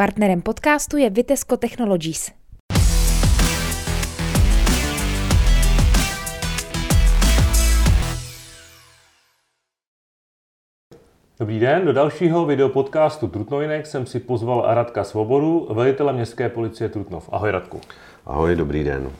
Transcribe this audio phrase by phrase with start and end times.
[0.00, 2.32] Partnerem podcastu je Vitesco Technologies.
[11.38, 17.28] Dobrý den, do dalšího videopodcastu Trutnovinek jsem si pozval Radka Svobodu, velitele městské policie Trutnov.
[17.32, 17.80] Ahoj Radku.
[18.26, 19.10] Ahoj, dobrý den.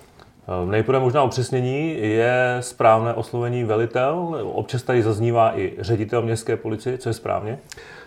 [0.51, 6.99] Ehm, nejprve možná upřesnění, je správné oslovení velitel, občas tady zaznívá i ředitel městské policie,
[6.99, 7.59] co je správně?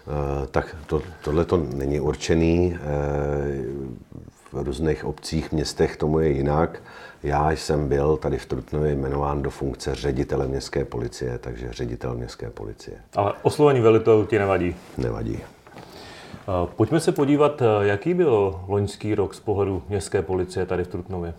[0.08, 6.84] Uh, tak to, tohle to není určený, uh, v různých obcích, městech tomu je jinak.
[7.24, 12.50] Já jsem byl tady v Trutnově jmenován do funkce ředitele městské policie, takže ředitel městské
[12.50, 12.98] policie.
[13.16, 14.76] Ale oslovení velitel ti nevadí?
[14.98, 15.36] Nevadí.
[15.36, 21.34] Ehm, pojďme se podívat, jaký byl loňský rok z pohledu městské policie tady v Trutnově.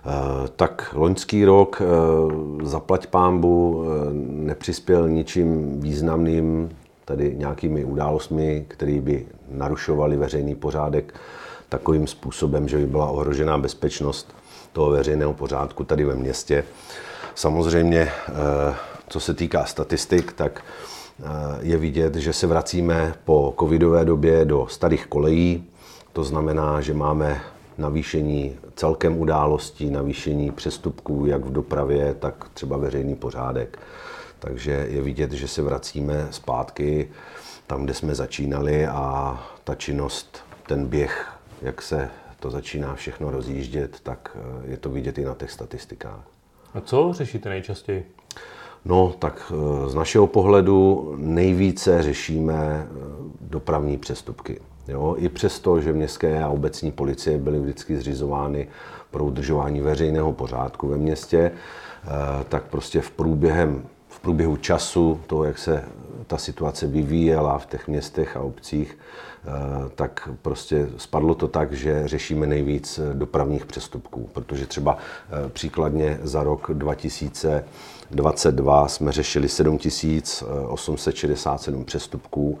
[0.00, 1.86] Eh, tak loňský rok eh,
[2.66, 4.10] zaplať pámbu eh,
[4.48, 6.70] nepřispěl ničím významným,
[7.04, 11.14] tedy nějakými událostmi, které by narušovaly veřejný pořádek
[11.68, 14.34] takovým způsobem, že by byla ohrožená bezpečnost
[14.72, 16.64] toho veřejného pořádku tady ve městě.
[17.34, 18.10] Samozřejmě,
[19.08, 20.64] co se týká statistik, tak
[21.60, 25.64] je vidět, že se vracíme po covidové době do starých kolejí.
[26.12, 27.40] To znamená, že máme
[27.80, 33.78] navýšení celkem událostí, navýšení přestupků, jak v dopravě, tak třeba veřejný pořádek.
[34.38, 37.08] Takže je vidět, že se vracíme zpátky
[37.66, 44.00] tam, kde jsme začínali a ta činnost, ten běh, jak se to začíná všechno rozjíždět,
[44.02, 46.24] tak eh, je to vidět i na těch statistikách.
[46.74, 48.10] A co řešíte nejčastěji?
[48.84, 52.88] No, tak eh, z našeho pohledu nejvíce řešíme eh,
[53.40, 54.60] dopravní přestupky.
[54.90, 58.68] Jo, I přesto, že městské a obecní policie byly vždycky zřizovány
[59.10, 61.52] pro udržování veřejného pořádku ve městě, eh,
[62.48, 65.84] tak prostě v, průběhem, v průběhu času, toho, jak se
[66.26, 69.00] ta situace vyvíjela v těch městech a obcích, eh,
[69.94, 74.98] tak prostě spadlo to tak, že řešíme nejvíc dopravních přestupků, protože třeba eh,
[75.48, 82.58] příkladně za rok 2022 jsme řešili 7867 přestupků,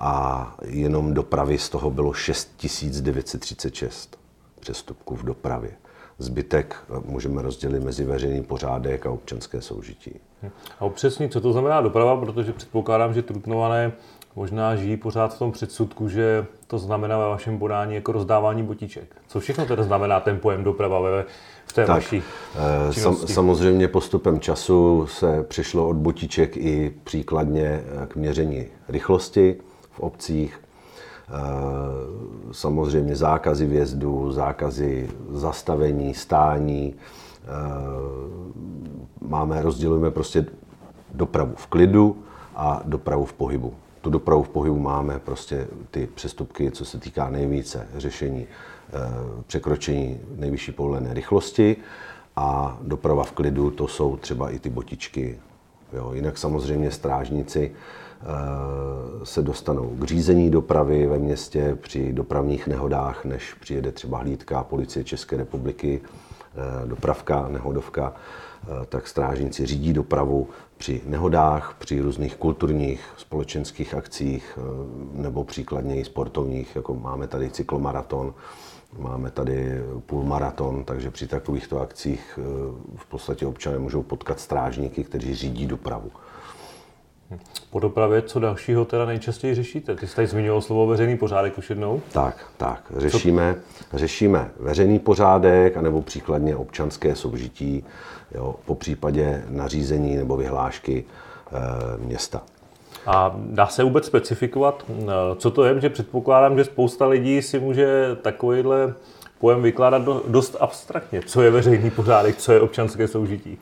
[0.00, 4.18] a jenom dopravy z toho bylo 6936
[4.60, 5.70] přestupků v dopravě.
[6.18, 10.20] Zbytek můžeme rozdělit mezi veřejný pořádek a občanské soužití.
[10.80, 13.92] A upřesně, co to znamená doprava, protože předpokládám, že Trutnované
[14.36, 19.16] možná žijí pořád v tom předsudku, že to znamená ve vašem podání jako rozdávání botiček.
[19.28, 21.24] Co všechno teda znamená ten pojem doprava ve,
[21.66, 22.22] v té tak, vaší
[22.88, 29.56] eh, sam, Samozřejmě postupem času se přišlo od botiček i příkladně k měření rychlosti
[30.00, 30.60] obcích.
[31.30, 36.94] Eh, samozřejmě zákazy vjezdu, zákazy zastavení, stání.
[36.94, 37.48] Eh,
[39.20, 40.46] máme, rozdělujeme prostě
[41.14, 42.16] dopravu v klidu
[42.56, 43.74] a dopravu v pohybu.
[44.00, 48.98] Tu dopravu v pohybu máme prostě ty přestupky, co se týká nejvíce řešení eh,
[49.46, 51.76] překročení nejvyšší povolené rychlosti
[52.36, 55.38] a doprava v klidu, to jsou třeba i ty botičky.
[55.92, 56.12] Jo.
[56.14, 57.72] Jinak samozřejmě strážníci
[58.22, 64.64] Eh, se dostanou k řízení dopravy ve městě při dopravních nehodách, než přijede třeba hlídka
[64.64, 68.12] policie České republiky, eh, dopravka, nehodovka,
[68.62, 74.58] eh, tak strážníci řídí dopravu při nehodách, při různých kulturních, společenských akcích
[75.12, 78.34] nebo příkladně i sportovních, jako máme tady cyklomaraton,
[78.98, 82.38] máme tady půlmaraton, takže při takovýchto akcích
[82.96, 86.10] v podstatě občané můžou potkat strážníky, kteří řídí dopravu.
[87.70, 89.96] Po dopravě, co dalšího teda nejčastěji řešíte?
[89.96, 92.02] Ty jsi tady zmiňoval slovo veřejný pořádek už jednou.
[92.12, 92.92] Tak, tak.
[92.96, 93.56] Řešíme,
[93.90, 93.98] co?
[93.98, 97.84] řešíme veřejný pořádek, anebo příkladně občanské soužití,
[98.34, 102.42] jo, po případě nařízení nebo vyhlášky e, města.
[103.06, 105.04] A dá se vůbec specifikovat, eh,
[105.36, 105.80] co to je?
[105.80, 108.94] Že předpokládám, že spousta lidí si může takovýhle
[109.40, 111.20] pojem vykládat dost abstraktně.
[111.26, 113.58] Co je veřejný pořádek, co je občanské soužití?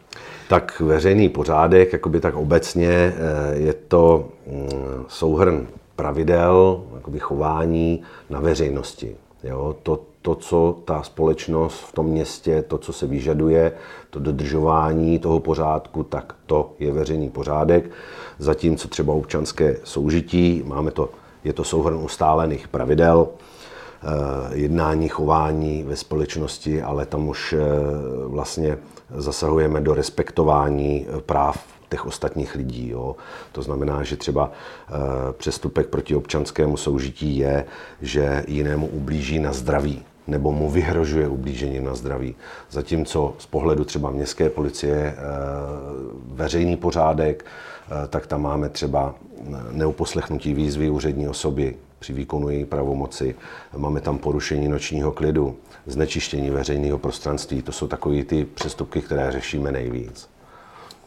[0.49, 3.15] Tak veřejný pořádek, jakoby tak obecně, eh,
[3.55, 5.67] je to mm, souhrn
[5.97, 9.17] pravidel, jakoby chování na veřejnosti.
[9.45, 9.77] Jo?
[9.83, 13.73] To, to, co ta společnost v tom městě, to, co se vyžaduje,
[14.11, 17.91] to dodržování toho pořádku, tak to je veřejný pořádek.
[18.39, 21.11] Zatímco třeba občanské soužití, máme to,
[21.45, 23.29] je to souhrn ustálených pravidel,
[24.03, 27.59] Eh, jednání, chování ve společnosti, ale tam už eh,
[28.27, 28.79] vlastně
[29.15, 32.89] zasahujeme do respektování práv těch ostatních lidí.
[32.89, 33.17] Jo.
[33.53, 34.53] To znamená, že třeba
[35.33, 37.65] přestupek proti občanskému soužití je,
[38.03, 42.35] že jinému ublíží na zdraví nebo mu vyhrožuje ublížení na zdraví.
[42.71, 45.17] Zatímco z pohledu třeba městské policie
[46.27, 47.45] veřejný pořádek,
[48.11, 49.15] tak tam máme třeba
[49.71, 53.35] neuposlechnutí výzvy úřední osoby při výkonu její pravomoci.
[53.77, 55.57] Máme tam porušení nočního klidu,
[55.87, 57.63] znečištění veřejného prostranství.
[57.63, 60.29] To jsou takové ty přestupky, které řešíme nejvíc.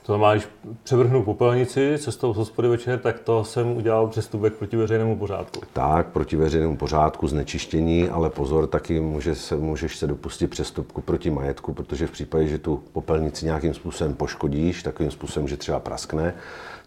[0.06, 0.48] To znamená, když
[0.84, 5.62] převrhnu popelnici cestou z hospody večer, tak to jsem udělal přestupek proti veřejnému pořádku.
[5.74, 11.30] Tak, proti veřejnému pořádku, znečištění, ale pozor, taky může se, můžeš se dopustit přestupku proti
[11.30, 16.34] majetku, protože v případě, že tu popelnici nějakým způsobem poškodíš, takovým způsobem, že třeba praskne,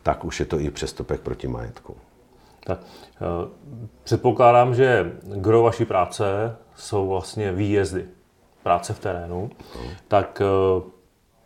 [0.03, 1.97] tak už je to i přestupek proti majetku.
[2.65, 2.81] Tak,
[3.17, 3.49] eh,
[4.03, 8.05] předpokládám, že gro vaší práce jsou vlastně výjezdy,
[8.63, 9.51] práce v terénu.
[9.77, 9.83] No.
[10.09, 10.94] Tak eh,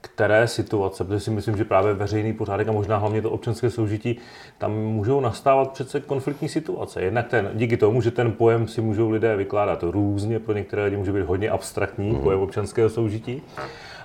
[0.01, 4.19] které situace, protože si myslím, že právě veřejný pořádek a možná hlavně to občanské soužití,
[4.59, 7.03] tam můžou nastávat přece konfliktní situace.
[7.03, 10.97] Jednak ten, díky tomu, že ten pojem si můžou lidé vykládat různě, pro některé lidi
[10.97, 12.21] může být hodně abstraktní mm.
[12.21, 13.43] pojem občanského soužití.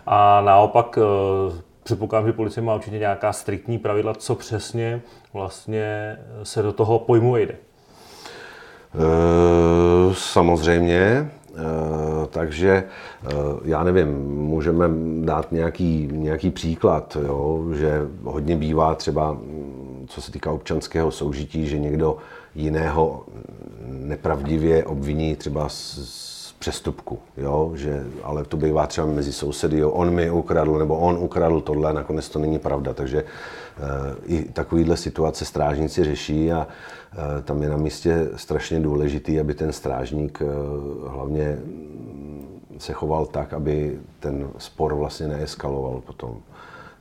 [0.06, 5.02] A naopak eh, předpokládám, že policie má určitě nějaká striktní pravidla, co přesně
[5.34, 7.54] vlastně se do toho pojmu vejde.
[8.96, 11.43] E, samozřejmě, Eh,
[12.30, 12.84] takže
[13.24, 13.30] eh,
[13.64, 14.86] já nevím, můžeme
[15.26, 21.68] dát nějaký, nějaký příklad, jo, že hodně bývá třeba, mm, co se týká občanského soužití,
[21.68, 22.18] že někdo
[22.56, 23.26] jiného
[23.88, 29.90] nepravdivě obviní třeba z, z přestupku, jo, že, ale to bývá třeba mezi sousedy, jo,
[29.90, 33.24] on mi ukradl, nebo on ukradl tohle, nakonec to není pravda, takže
[34.26, 36.68] i takovýhle situace strážníci řeší a
[37.14, 40.46] Eh, tam je na místě strašně důležitý, aby ten strážník eh,
[41.10, 41.60] hlavně
[42.78, 46.38] se choval tak, aby ten spor vlastně neeskaloval potom.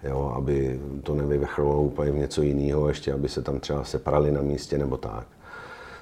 [0.03, 4.43] Jo, aby to nevyvrcholilo úplně v něco jiného, ještě aby se tam třeba separali na
[4.43, 5.27] místě nebo tak.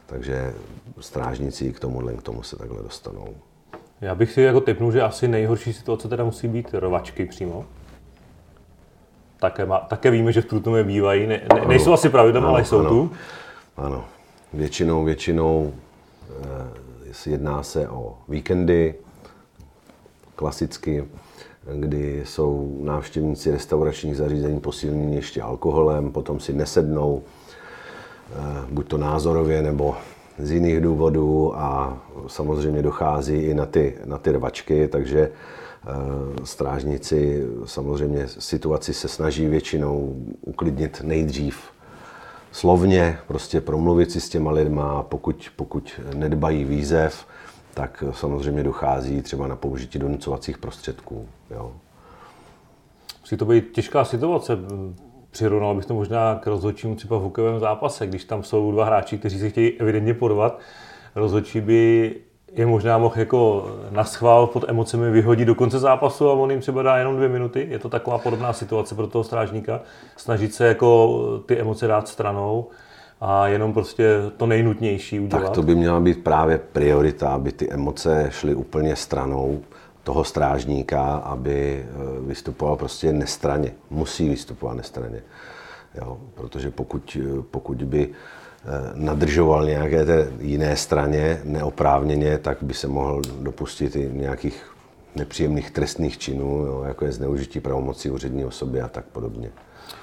[0.06, 0.54] Takže
[1.00, 3.34] strážníci k tomuhle, k tomu se takhle dostanou.
[4.00, 7.64] Já bych si jako typnul, že asi nejhorší situace teda musí být rovačky přímo.
[9.40, 12.78] Také, má, také víme, že v Trutnově bývají, ne, ne, nejsou asi pravidlem, ale jsou
[12.78, 12.88] ano.
[12.88, 13.10] tu.
[13.76, 14.04] Ano,
[14.52, 15.72] většinou, většinou
[17.26, 18.94] e, jedná se o víkendy,
[20.36, 21.04] klasicky,
[21.74, 29.62] kdy jsou návštěvníci restauračních zařízení posílení ještě alkoholem, potom si nesednou, e, buď to názorově
[29.62, 29.96] nebo
[30.38, 35.30] z jiných důvodů a samozřejmě dochází i na ty, na ty rvačky, takže
[36.44, 41.60] strážníci samozřejmě situaci se snaží většinou uklidnit nejdřív
[42.52, 47.26] slovně prostě promluvit si s těma lidma, pokud, pokud nedbají výzev,
[47.74, 51.28] tak samozřejmě dochází třeba na použití donucovacích prostředků.
[51.50, 51.72] Jo.
[53.20, 54.58] Musí to být těžká situace.
[55.30, 59.18] Přirovnal bych to možná k rozhodčímu třeba v hokejovém zápase, když tam jsou dva hráči,
[59.18, 60.58] kteří se chtějí evidentně porvat.
[61.14, 62.14] Rozhodčí by
[62.52, 66.60] je možná mohl jako na schvál pod emocemi vyhodit do konce zápasu a on jim
[66.60, 67.66] třeba dá jenom dvě minuty.
[67.70, 69.80] Je to taková podobná situace pro toho strážníka.
[70.16, 72.66] Snažit se jako ty emoce dát stranou
[73.20, 75.42] a jenom prostě to nejnutnější udělat.
[75.42, 79.60] Tak to by měla být právě priorita, aby ty emoce šly úplně stranou
[80.04, 83.72] toho strážníka, aby eh, vystupoval prostě nestraně.
[83.90, 85.22] Musí vystupovat nestraně.
[85.94, 88.08] Jo, protože pokud, eh, pokud by
[88.94, 94.70] nadržoval nějaké té jiné straně neoprávněně, tak by se mohl dopustit i nějakých
[95.16, 99.50] nepříjemných trestných činů, jo, jako je zneužití pravomocí úřední osoby a tak podobně.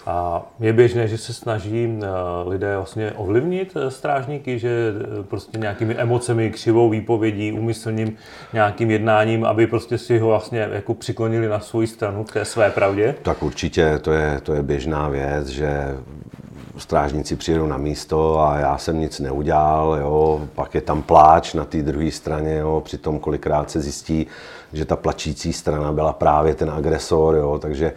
[0.05, 2.07] A je běžné, že se snaží eh,
[2.47, 8.15] lidé vlastně ovlivnit eh, strážníky, že prostě nějakými emocemi, křivou výpovědí, úmyslným
[8.53, 12.69] nějakým jednáním, aby prostě si ho vlastně jako přiklonili na svou stranu k té své
[12.69, 13.15] pravdě?
[13.21, 15.97] Tak určitě, to je, to je běžná věc, že
[16.77, 20.41] strážníci přijedou na místo a já jsem nic neudělal, jo.
[20.55, 22.81] pak je tam pláč na té druhé straně, jo.
[22.85, 24.27] přitom kolikrát se zjistí,
[24.73, 27.59] že ta plačící strana byla právě ten agresor, jo.
[27.61, 27.93] takže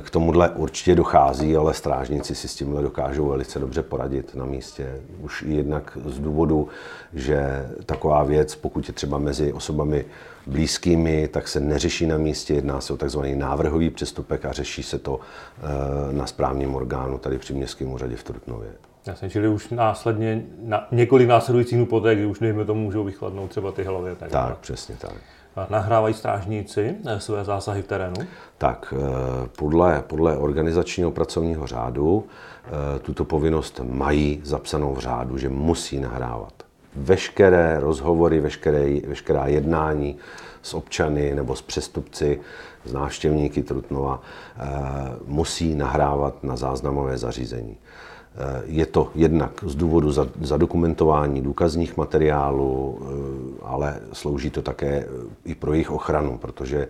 [0.00, 5.00] k tomuhle určitě dochází, ale strážníci si s tímhle dokážou velice dobře poradit na místě.
[5.20, 6.68] Už i jednak z důvodu,
[7.14, 10.04] že taková věc, pokud je třeba mezi osobami
[10.46, 14.98] blízkými, tak se neřeší na místě, jedná se o takzvaný návrhový přestupek a řeší se
[14.98, 18.68] to eh, na správním orgánu tady při Městském úřadě v Trutnově.
[19.06, 23.50] Jasně, čili už následně, na několik následujících dnů poté, kdy už dejme tomu můžou vychladnout
[23.50, 24.16] třeba ty hlavy.
[24.16, 25.14] Tak, tak přesně tak.
[25.56, 28.16] A nahrávají strážníci eh, své zásahy v terénu?
[28.58, 32.26] Tak, eh, podle, podle organizačního pracovního řádu
[33.02, 36.52] tuto povinnost mají zapsanou v řádu, že musí nahrávat
[36.96, 40.16] veškeré rozhovory, veškeré, veškerá jednání
[40.62, 42.40] s občany nebo s přestupci,
[42.84, 44.62] s návštěvníky Trutnova, eh,
[45.26, 47.76] musí nahrávat na záznamové zařízení.
[48.66, 52.98] Je to jednak z důvodu zadokumentování důkazních materiálů,
[53.62, 55.06] ale slouží to také
[55.44, 56.88] i pro jejich ochranu, protože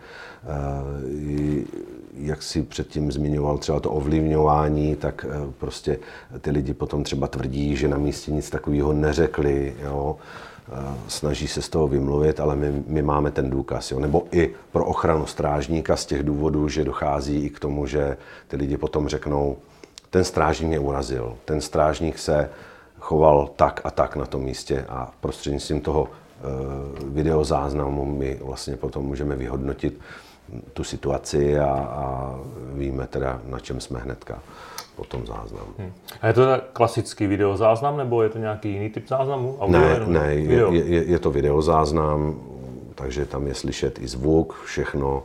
[2.15, 5.27] jak si předtím zmiňoval třeba to ovlivňování, tak
[5.59, 5.99] prostě
[6.41, 9.75] ty lidi potom třeba tvrdí, že na místě nic takového neřekli.
[9.83, 10.17] Jo?
[11.09, 13.91] snaží se z toho vymluvit, ale my, my máme ten důkaz.
[13.91, 14.01] Jo?
[14.01, 18.17] Nebo i pro ochranu strážníka z těch důvodů, že dochází i k tomu, že
[18.49, 19.57] ty lidi potom řeknou,
[20.17, 22.51] ten strážník mě urazil, ten strážník se
[23.01, 26.11] choval tak a tak na tom místě a prostřednictvím toho e,
[27.05, 30.01] videozáznamu my vlastně potom můžeme vyhodnotit
[30.73, 32.35] tu situaci a, a
[32.73, 34.39] víme teda, na čem jsme hnedka
[34.97, 35.73] po tom záznamu.
[35.79, 35.93] Hmm.
[36.21, 39.57] A je to klasický videozáznam, nebo je to nějaký jiný typ záznamu?
[39.61, 42.41] Audio ne, ne je, je, je to videozáznam,
[42.95, 45.23] takže tam je slyšet i zvuk, všechno.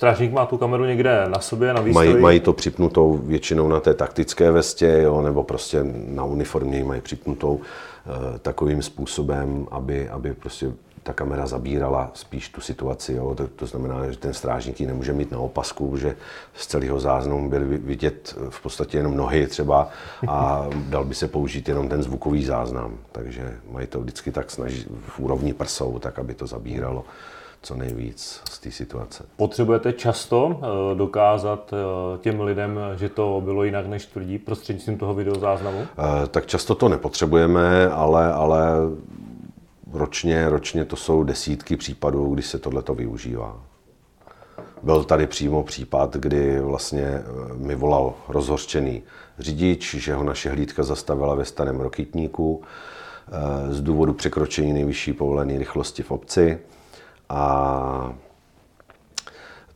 [0.00, 2.08] Strážník má tu kameru někde na sobě, na výstroji?
[2.12, 7.00] Mají, mají to připnutou většinou na té taktické vestě, jo, nebo prostě na uniformě mají
[7.00, 13.12] připnutou uh, takovým způsobem, aby, aby prostě ta kamera zabírala spíš tu situaci.
[13.12, 13.34] Jo.
[13.34, 16.16] To, to znamená, že ten strážník ji nemůže mít na opasku, že
[16.54, 19.88] z celého záznamu byly vidět v podstatě jenom nohy třeba
[20.28, 22.98] a dal by se použít jenom ten zvukový záznam.
[23.12, 27.04] Takže mají to vždycky tak snaží v úrovni prsou, tak aby to zabíralo
[27.62, 29.26] co nejvíc z té situace.
[29.36, 35.14] Potřebujete často eh, dokázat eh, těm lidem, že to bylo jinak, než tvrdí, prostřednictvím toho
[35.14, 35.80] videozáznamu?
[35.80, 38.62] Eh, tak často to nepotřebujeme, ale, ale
[39.92, 43.62] ročně, ročně to jsou desítky případů, kdy se tohle to využívá.
[44.82, 47.22] Byl tady přímo případ, kdy vlastně
[47.56, 49.02] mi volal rozhořčený
[49.38, 52.62] řidič, že ho naše hlídka zastavila ve starém rokitníku
[53.28, 56.58] eh, z důvodu překročení nejvyšší povolené rychlosti v obci
[57.30, 58.12] a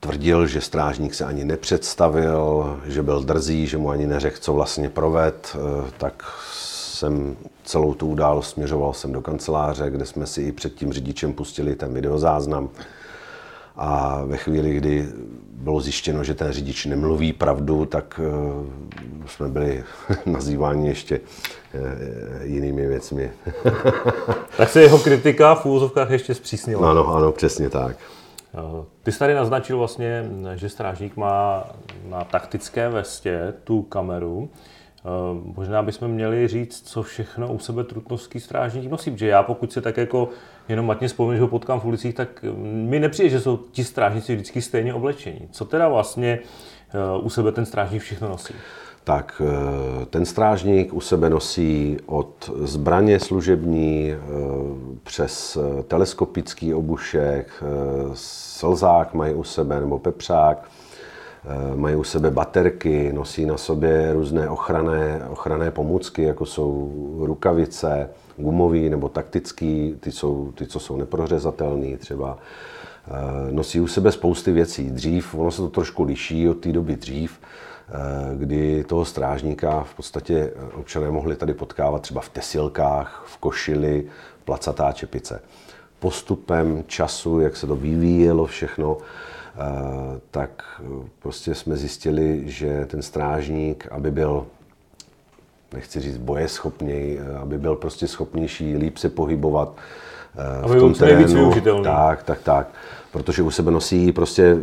[0.00, 4.88] tvrdil, že strážník se ani nepředstavil, že byl drzý, že mu ani neřekl, co vlastně
[4.88, 10.52] proved, eh, tak jsem celou tu událost směřoval jsem do kanceláře, kde jsme si i
[10.52, 12.68] před tím řidičem pustili ten videozáznam.
[13.76, 15.08] A ve chvíli, kdy
[15.50, 19.84] bylo zjištěno, že ten řidič nemluví pravdu, tak uh, jsme byli
[20.26, 21.20] nazýváni ještě
[22.42, 23.30] jinými věcmi.
[24.56, 26.90] tak se jeho kritika v úvozovkách ještě zpřísnila.
[26.90, 27.96] Ano, ano, přesně tak.
[28.54, 31.64] Eh, ty jsi tady naznačil vlastně, že strážník má
[32.08, 34.48] na taktické vestě tu kameru.
[34.98, 35.08] Eh,
[35.56, 39.80] možná bychom měli říct, co všechno u sebe trutnovský strážník nosí, protože já pokud se
[39.80, 40.28] tak jako
[40.68, 44.34] jenom matně vzpomínám, že ho potkám v ulicích, tak mi nepřijde, že jsou ti strážníci
[44.34, 45.48] vždycky stejně oblečení.
[45.50, 46.38] Co teda vlastně
[46.88, 48.54] eh, u sebe ten strážník všechno nosí?
[49.04, 54.14] Tak eh, ten strážník u sebe nosí od zbraně služební
[55.02, 55.58] přes
[55.88, 57.64] teleskopický obušek,
[58.14, 60.68] slzák mají u sebe nebo pepřák,
[61.46, 68.10] Eh, mají u sebe baterky, nosí na sobě různé ochranné, ochranné pomůcky, jako jsou rukavice,
[68.36, 72.38] gumový nebo taktický, ty, jsou, ty co jsou neprořezatelné třeba.
[73.08, 74.90] Eh, nosí u sebe spousty věcí.
[74.90, 77.46] Dřív, ono se to trošku liší od té doby dřív, eh,
[78.34, 84.06] kdy toho strážníka v podstatě občané mohli tady potkávat třeba v tesilkách, v košili,
[84.44, 85.42] placatá čepice.
[85.98, 88.96] Postupem času, jak se to vyvíjelo všechno,
[90.30, 90.80] tak
[91.18, 94.46] prostě jsme zjistili, že ten strážník, aby byl
[95.72, 99.76] nechci říct bojeschopný, aby byl prostě schopnější líp se pohybovat
[100.36, 101.52] eh, v tom terénu.
[101.82, 102.68] Tak, tak, tak.
[103.12, 104.56] Protože u sebe nosí prostě,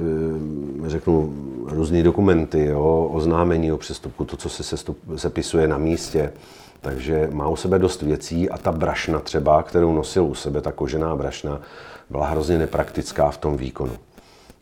[0.86, 1.34] eh, řeknu,
[1.66, 6.34] různé dokumenty, jo, oznámení o přestupku, to, co se sestup, sepisuje na místě.
[6.82, 10.72] Takže má u sebe dost věcí a ta brašna třeba, kterou nosil u sebe, ta
[10.72, 11.62] kožená brašna,
[12.10, 13.94] byla hrozně nepraktická v tom výkonu.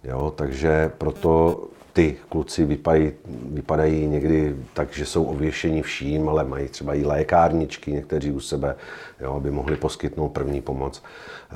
[0.04, 1.64] Jo, takže proto
[2.00, 3.12] ty kluci vypadají,
[3.52, 8.76] vypadají někdy tak, že jsou ověšeni vším, ale mají třeba i lékárničky někteří u sebe,
[9.22, 11.04] jo, aby mohli poskytnout první pomoc.
[11.04, 11.56] E,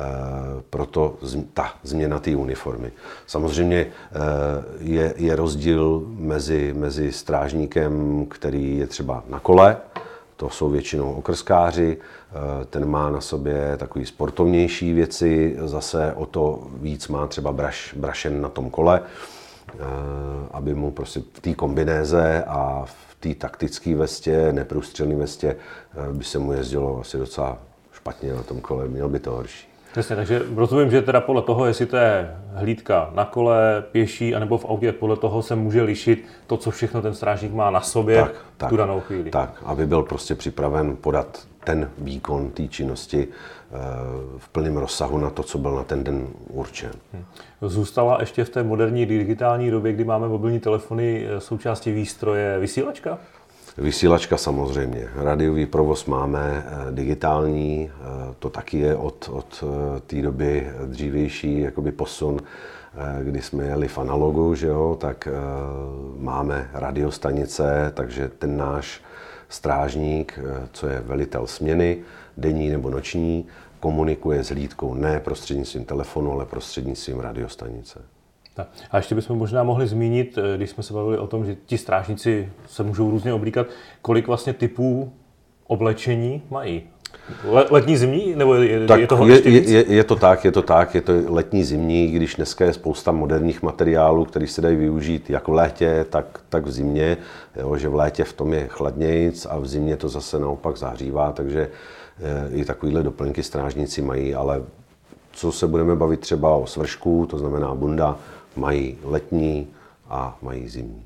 [0.69, 1.15] proto
[1.53, 2.91] ta změna té uniformy.
[3.27, 3.89] Samozřejmě e,
[4.79, 9.77] je, je rozdíl mezi, mezi strážníkem, který je třeba na kole,
[10.35, 16.67] to jsou většinou okrskáři, eh, ten má na sobě takový sportovnější věci, zase o to
[16.81, 19.01] víc má třeba braš, brašen na tom kole,
[20.51, 26.23] aby mu prostě v té kombinéze a v té taktické vestě, neprůstřelné vestě eh, by
[26.23, 27.57] se mu jezdilo asi docela
[27.91, 29.67] špatně na tom kole, měl by to horší.
[29.91, 34.57] Přesně, takže rozumím, že teda podle toho, jestli to je hlídka na kole, pěší, anebo
[34.57, 38.21] v autě, podle toho se může lišit to, co všechno ten strážník má na sobě
[38.21, 39.31] tak, tak, tu danou chvíli.
[39.31, 43.77] Tak, aby byl prostě připraven podat ten výkon té činnosti eh,
[44.37, 46.91] v plném rozsahu na to, co byl na ten den určen.
[47.13, 47.23] Hm.
[47.67, 53.17] Zůstala ještě v té moderní digitální době, kdy máme mobilní telefony, eh, součástí výstroje vysílačka?
[53.77, 55.09] Vysílačka samozřejmě.
[55.15, 59.63] Radiový provoz máme, eh, digitální, eh, to taky je od, od
[60.07, 62.39] té doby dřívější jakoby posun,
[63.23, 65.27] kdy jsme jeli v analogu, že jo, tak
[66.17, 69.01] máme radiostanice, takže ten náš
[69.49, 70.39] strážník,
[70.71, 71.97] co je velitel směny,
[72.37, 73.45] denní nebo noční,
[73.83, 78.01] komunikuje s hlídkou ne prostřednictvím telefonu, ale prostřednictvím radiostanice.
[78.55, 78.67] Tak.
[78.91, 81.77] A ještě bychom možná mohli zmínit, eh, když jsme se bavili o tom, že ti
[81.77, 83.67] strážníci se můžou různě oblíkat,
[84.01, 85.13] kolik vlastně typů
[85.67, 86.83] oblečení mají?
[87.69, 88.35] Letní, zimní?
[88.35, 91.13] Nebo je, tak je toho je, je, je to tak, je to tak, je to
[91.27, 96.05] letní, zimní, když dneska je spousta moderních materiálů, které se dají využít jak v létě,
[96.09, 97.17] tak, tak v zimě,
[97.55, 101.31] jo, že v létě v tom je chladnějíc a v zimě to zase naopak zahřívá,
[101.31, 101.69] takže
[102.51, 104.63] i takovýhle doplňky strážníci mají, ale
[105.31, 108.17] co se budeme bavit třeba o svršku, to znamená bunda,
[108.55, 109.67] mají letní
[110.09, 111.05] a mají zimní.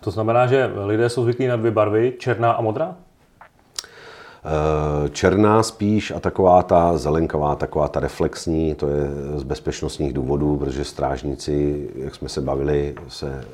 [0.00, 2.96] To znamená, že lidé jsou zvyklí na dvě barvy, černá a modrá?
[4.44, 10.56] Eh, černá spíš a taková ta zelenkavá, taková ta reflexní, to je z bezpečnostních důvodů,
[10.56, 13.44] protože strážníci, jak jsme se bavili, se eh,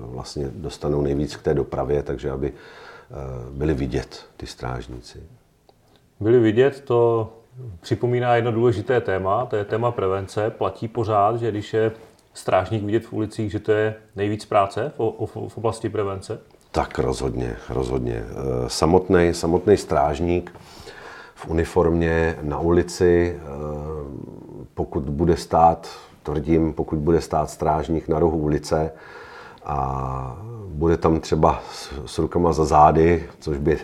[0.00, 3.14] vlastně dostanou nejvíc k té dopravě, takže aby eh,
[3.50, 5.22] byli vidět ty strážníci.
[6.24, 7.28] Byli vidět, to
[7.80, 10.50] připomíná jedno důležité téma, to je téma prevence.
[10.50, 11.92] Platí pořád, že když je
[12.34, 16.40] strážník vidět v ulicích, že to je nejvíc práce v, v oblasti prevence?
[16.70, 18.24] Tak rozhodně, rozhodně.
[18.66, 20.52] Samotný, samotný strážník
[21.34, 23.48] v uniformě na ulici, eh,
[24.74, 25.88] pokud bude stát,
[26.22, 28.92] tvrdím, pokud bude stát strážník na rohu ulice
[29.64, 30.38] a
[30.68, 33.78] bude tam třeba s, s rukama za zády, což by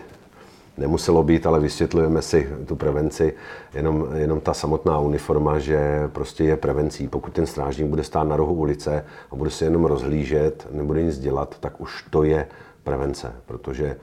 [0.77, 3.33] nemuselo být, ale vysvětlujeme si tu prevenci,
[3.73, 7.07] jenom, jenom ta samotná uniforma, že prostě je prevencí.
[7.07, 11.19] Pokud ten strážník bude stát na rohu ulice a bude se jenom rozhlížet, nebude nic
[11.19, 12.47] dělat, tak už to je
[12.83, 13.97] prevence, protože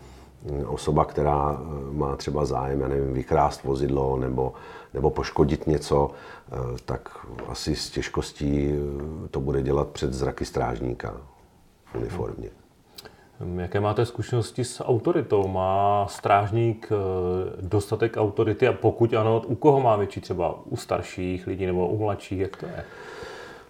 [0.67, 1.61] osoba, která
[1.91, 4.53] má třeba zájem, já nevím, vykrást vozidlo nebo,
[4.95, 6.11] nebo poškodit něco,
[6.85, 8.75] tak asi s těžkostí
[9.31, 11.15] to bude dělat před zraky strážníka
[11.85, 12.49] v uniformě.
[13.57, 15.49] Jaké máte zkušenosti s autoritou?
[15.49, 16.97] Má strážník eh,
[17.61, 20.61] dostatek autority a pokud ano, u koho má větší třeba?
[20.64, 22.38] U starších lidí nebo u mladších?
[22.38, 22.85] Jak to je?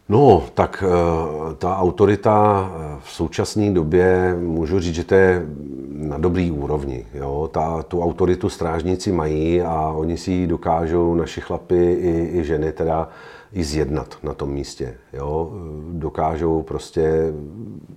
[0.08, 5.46] No, tak eh, ta autorita eh, v současné době můžu říct, že to je
[5.92, 7.06] na dobrý úrovni.
[7.14, 7.50] Jo?
[7.52, 12.72] Ta, tu autoritu strážníci mají a oni si ji dokážou, naši chlapy i, i ženy,
[12.72, 13.08] teda
[13.52, 14.94] i zjednat na tom místě.
[15.12, 15.52] Jo?
[15.92, 17.32] Dokážou prostě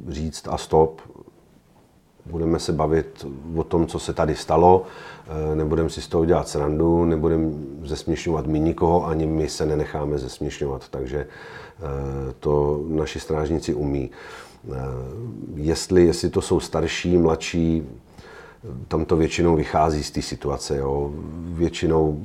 [0.08, 1.02] říct a stop,
[2.32, 4.84] budeme se bavit o tom, co se tady stalo,
[5.28, 7.52] eh, nebudeme si z toho dělat srandu, nebudeme
[7.84, 14.12] zesměšňovat my nikoho, ani my se nenecháme zesměšňovat, takže eh, to naši strážníci umí.
[14.12, 14.78] Eh,
[15.56, 17.84] jestli, jestli to jsou starší, mladší,
[18.88, 20.78] tam to většinou vychází z té situace.
[20.78, 21.12] Jo.
[21.34, 22.22] Většinou,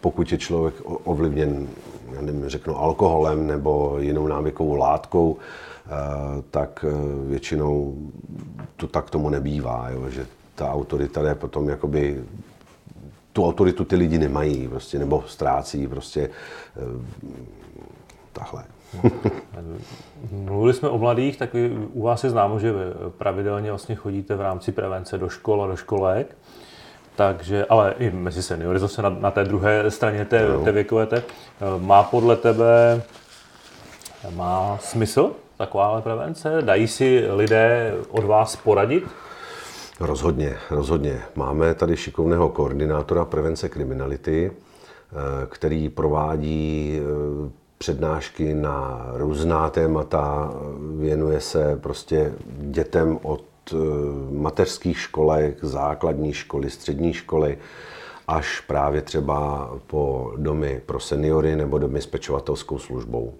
[0.00, 1.68] pokud je člověk ovlivněn,
[2.12, 5.36] já nevím, řeknu alkoholem nebo jinou návykovou látkou,
[6.50, 7.94] tak eh, většinou
[8.76, 12.24] to tak tomu nebývá, jo, že ta autorita je potom jakoby
[13.32, 16.30] tu autoritu ty lidi nemají, prostě, nebo ztrácí, prostě
[16.76, 17.04] eh,
[18.32, 18.64] takhle.
[20.32, 22.72] Mluvili jsme o mladých, tak vy, u vás je známo, že
[23.18, 26.36] pravidelně vlastně chodíte v rámci prevence do škol a do školek.
[27.16, 31.22] Takže, ale i mezi seniory, zase na, na té druhé straně té, té věkové, té,
[31.78, 33.02] má podle tebe
[34.30, 35.32] má smysl
[35.66, 36.62] takováhle prevence?
[36.62, 39.04] Dají si lidé od vás poradit?
[40.00, 41.22] Rozhodně, rozhodně.
[41.36, 50.52] Máme tady šikovného koordinátora prevence kriminality, eh, který provádí eh, přednášky na různá témata,
[50.98, 53.76] věnuje se prostě dětem od eh,
[54.30, 57.58] mateřských školek, základní školy, střední školy,
[58.28, 63.34] až právě třeba po domy pro seniory nebo domy s pečovatelskou službou.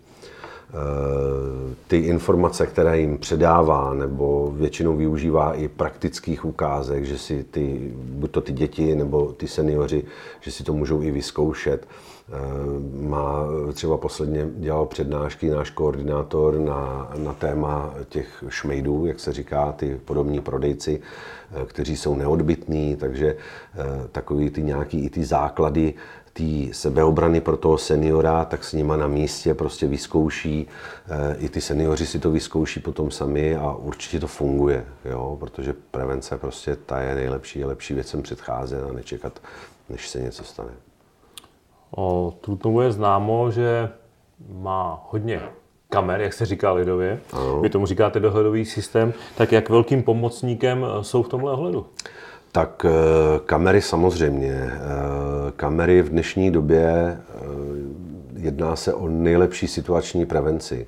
[0.75, 7.93] Eh, ty informace, které jim předává, nebo většinou využívá i praktických ukázek, že si ty,
[7.95, 10.05] buď to ty děti nebo ty seniori,
[10.41, 11.89] že si to můžou i vyzkoušet.
[11.89, 12.33] Eh,
[13.07, 19.73] má třeba posledně dělal přednášky náš koordinátor na, na téma těch šmejdů, jak se říká,
[19.73, 23.37] ty podobní prodejci, eh, kteří jsou neodbitní, takže
[24.13, 25.95] takový ty nějaký i ty základy
[26.35, 30.67] té sebeobrany pro toho seniora, tak s nima na místě prostě vyzkouší.
[31.09, 35.37] Eh, I ty seniori si to vyzkouší potom sami a určitě to funguje, jo?
[35.41, 39.41] protože prevence prostě ta je nejlepší, je lepší věcem předcházet a nečekat,
[39.89, 40.73] než se něco stane.
[41.97, 43.91] O Trutnovu je známo, že
[44.49, 45.41] má hodně
[45.89, 47.21] kamer, jak se říká lidově.
[47.33, 47.61] Ano.
[47.61, 49.13] Vy tomu říkáte dohledový systém.
[49.37, 51.87] Tak jak velkým pomocníkem jsou v tomhle ohledu?
[52.55, 52.87] Tak
[53.47, 54.71] kamery samozřejmě.
[55.57, 57.19] Kamery v dnešní době
[58.37, 60.87] jedná se o nejlepší situační prevenci.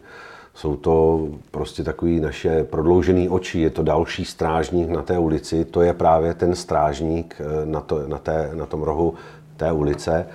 [0.54, 5.82] Jsou to prostě takový naše prodloužené oči, je to další strážník na té ulici, to
[5.82, 9.14] je právě ten strážník eh, na, to, na, té, na tom rohu
[9.56, 10.26] té ulice,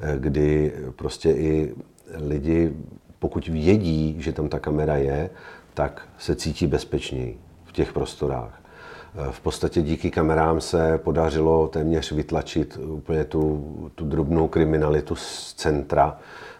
[0.00, 1.74] eh, kdy prostě i
[2.14, 2.72] lidi,
[3.18, 5.30] pokud vědí, že tam ta kamera je,
[5.74, 8.57] tak se cítí bezpečněji v těch prostorách.
[9.30, 16.18] V podstatě díky kamerám se podařilo téměř vytlačit úplně tu, tu drobnou kriminalitu z centra,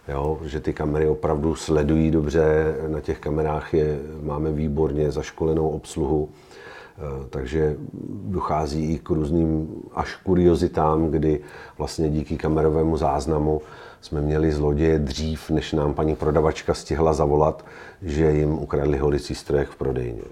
[0.08, 6.28] Jo, že ty kamery opravdu sledují dobře, na těch kamerách je, máme výborně zaškolenou obsluhu,
[6.28, 7.76] eh, takže
[8.24, 11.40] dochází i k různým až kuriozitám, kdy
[11.78, 13.60] vlastně díky kamerovému záznamu
[14.00, 17.64] jsme měli zloděje dřív, než nám paní prodavačka stihla zavolat,
[18.02, 20.22] že jim ukradli holicí strojek v prodejně.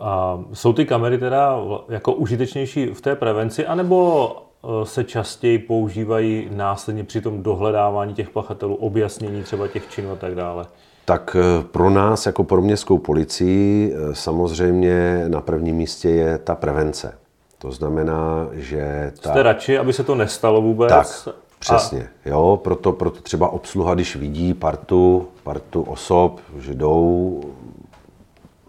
[0.00, 4.32] A jsou ty kamery teda jako užitečnější v té prevenci, anebo
[4.66, 10.16] Eh, se častěji používají následně při tom dohledávání těch pachatelů, objasnění třeba těch činů a
[10.16, 10.66] tak dále?
[11.04, 16.54] Tak eh, pro nás jako pro městskou policii eh, samozřejmě na prvním místě je ta
[16.54, 17.18] prevence.
[17.58, 19.12] To znamená, že...
[19.22, 19.30] Ta...
[19.30, 20.88] Jste radši, aby se to nestalo vůbec?
[20.88, 22.08] Tak, přesně.
[22.24, 22.28] A...
[22.28, 27.40] Jo, proto, proto třeba obsluha, když vidí partu, partu osob, že jdou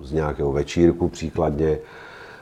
[0.08, 1.78] z nějakého večírku příkladně,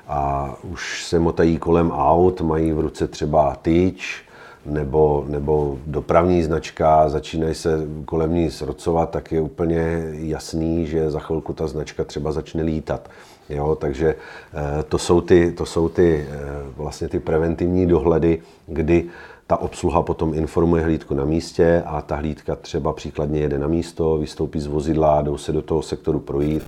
[0.08, 4.26] a už se motají kolem aut, mají v ruce třeba tyč
[4.66, 11.20] nebo, nebo dopravní značka, začínají se kolem ní srocovat, tak je úplně jasný, že za
[11.20, 13.10] chvilku ta značka třeba začne lítat.
[13.50, 14.16] Jo, takže
[14.54, 16.38] eh, to jsou ty, to jsou ty eh,
[16.78, 19.06] vlastně ty preventivní dohledy, kdy
[19.48, 24.18] ta obsluha potom informuje hlídku na místě a ta hlídka třeba příkladně jede na místo,
[24.18, 26.64] vystoupí z vozidla, jdou se do toho sektoru projít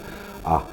[0.45, 0.67] a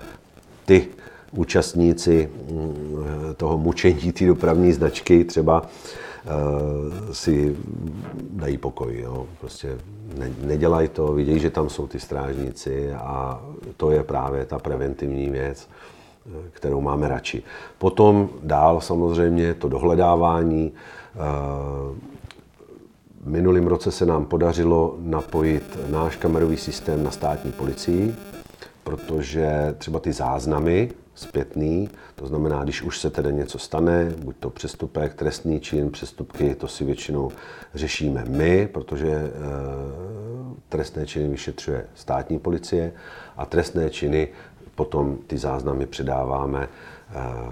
[0.65, 0.89] ty
[1.33, 3.05] účastníci mm,
[3.37, 7.57] toho mučení té dopravní značky třeba eh, si
[8.31, 8.99] dají pokoj.
[9.01, 9.27] Jo.
[9.41, 9.79] Prostě
[10.19, 13.43] ne, nedělají to, vidějí, že tam jsou ty strážníci a
[13.77, 15.69] to je právě ta preventivní věc,
[16.27, 17.43] eh, kterou máme radši.
[17.79, 20.73] Potom dál samozřejmě to dohledávání.
[20.73, 22.15] Eh,
[23.25, 28.15] minulým roce se nám podařilo napojit náš kamerový systém na státní policii,
[28.85, 34.51] protože třeba ty záznamy zpětný, to znamená, když už se tedy něco stane, buď to
[34.51, 37.31] přestupek, trestný čin, přestupky, to si většinou
[37.75, 39.31] řešíme my, protože e,
[40.69, 42.93] trestné činy vyšetřuje státní policie
[43.37, 44.29] a trestné činy
[44.75, 46.69] potom ty záznamy předáváme e,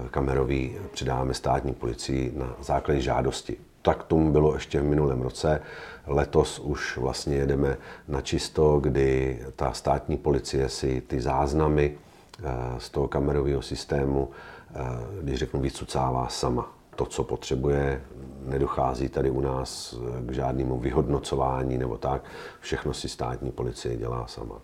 [0.09, 3.57] kamerový, předáváme státní policii na základě žádosti.
[3.81, 5.61] Tak tomu bylo ještě v minulém roce.
[6.07, 11.97] Letos už vlastně jedeme na čisto, kdy ta státní policie si ty záznamy
[12.43, 14.29] Eh, z toho kamerového systému,
[14.75, 14.79] eh,
[15.21, 18.01] když řeknu, vycucává sama to, co potřebuje.
[18.45, 22.21] Nedochází tady u nás k žádnému vyhodnocování nebo tak.
[22.59, 24.55] Všechno si státní policie dělá sama.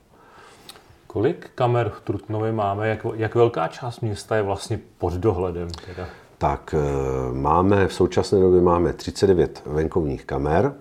[1.07, 2.89] Kolik kamer v Trutnově máme?
[2.89, 5.67] Jak, jak velká část města je vlastně pod dohledem?
[5.85, 6.07] Teda?
[6.37, 10.73] Tak eh, máme v současné době máme 39 venkovních kamer.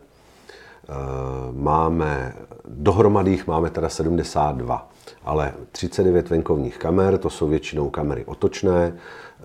[1.53, 4.88] Máme dohromady jich máme teda 72
[5.24, 9.42] ale 39 venkovních kamer, to jsou většinou kamery otočné, eh,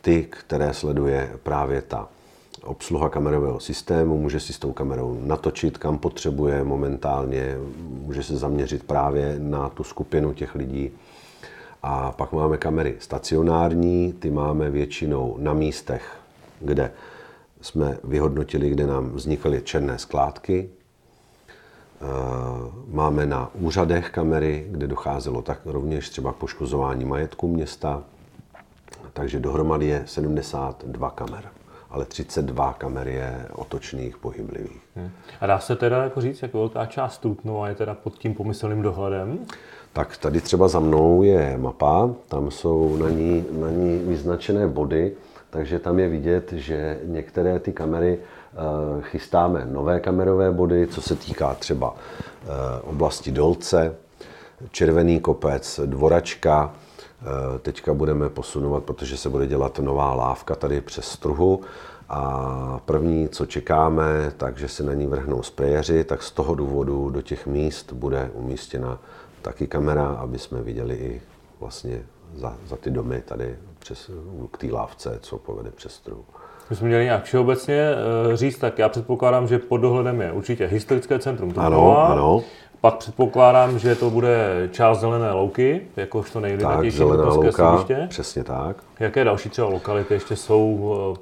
[0.00, 2.08] ty, které sleduje právě ta
[2.62, 7.56] obsluha kamerového systému, může si s tou kamerou natočit, kam potřebuje momentálně,
[7.88, 10.90] může se zaměřit právě na tu skupinu těch lidí.
[11.82, 16.16] A pak máme kamery stacionární, ty máme většinou na místech,
[16.60, 16.90] kde
[17.60, 20.70] jsme vyhodnotili, kde nám vznikaly černé skládky,
[22.02, 28.02] Eh, máme na úřadech kamery, kde docházelo tak rovněž třeba k poškozování majetku města,
[29.12, 31.44] takže dohromady je 72 kamer
[31.90, 34.82] ale 32 kamer je otočných, pohyblivých.
[34.96, 35.10] Hmm.
[35.40, 38.82] A dá se teda jako říct, jak velká část Trutnova je teda pod tím pomyslným
[38.82, 39.38] dohledem?
[39.92, 45.12] Tak tady třeba za mnou je mapa, tam jsou na ní, na ní vyznačené body,
[45.50, 48.18] takže tam je vidět, že některé ty kamery
[48.54, 52.46] Eh, chystáme nové kamerové body, co se týká třeba eh,
[52.82, 53.94] oblasti Dolce,
[54.70, 56.74] Červený kopec, Dvoračka.
[57.22, 61.60] Eh, teďka budeme posunovat, protože se bude dělat nová lávka tady přes struhu.
[62.08, 67.22] A první, co čekáme, takže se na ní vrhnou sprejeři, tak z toho důvodu do
[67.22, 68.98] těch míst bude umístěna
[69.42, 71.22] taky kamera, aby jsme viděli i
[71.60, 72.02] vlastně
[72.34, 74.10] za, za ty domy tady přes,
[74.50, 76.24] k té lávce, co povede přes struhu.
[76.70, 77.74] My jsme měli nějak všeobecně
[78.32, 82.04] eh, říct, tak já předpokládám, že pod dohledem je určitě historické centrum Trutnova.
[82.04, 82.42] Ano, ano.
[82.80, 88.06] Pak předpokládám, že to bude část Zelené louky, jakožto nejlidnatější Zelená louka, sídliště.
[88.08, 88.76] přesně tak.
[89.00, 90.74] Jaké další třeba lokality ještě jsou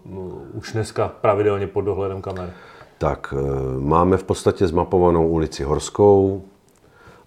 [0.05, 2.51] uh, už dneska pravidelně pod dohledem kamer?
[2.99, 6.43] Tak uh, máme v podstatě zmapovanou ulici Horskou,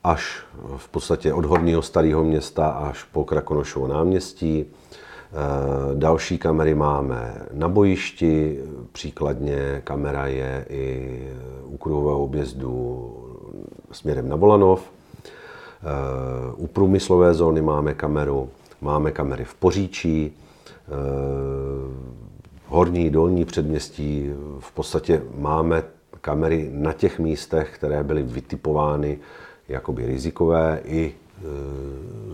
[0.04, 0.46] až
[0.78, 4.66] v podstatě od Horního starého města až po Krakonošovo náměstí.
[4.66, 8.60] Uh, další kamery máme na bojišti,
[8.92, 11.20] příkladně kamera je i
[11.66, 13.14] u kruhového objezdu
[13.92, 14.92] směrem na Volanov.
[15.84, 18.50] Eh, u průmyslové zóny máme kameru,
[18.82, 20.92] máme kamery v Poříčí, eh,
[22.68, 24.30] horní, dolní předměstí.
[24.60, 25.84] V podstatě máme
[26.22, 29.20] kamery na těch místech, které byly vytipovány
[29.72, 31.42] jakoby rizikové i eh,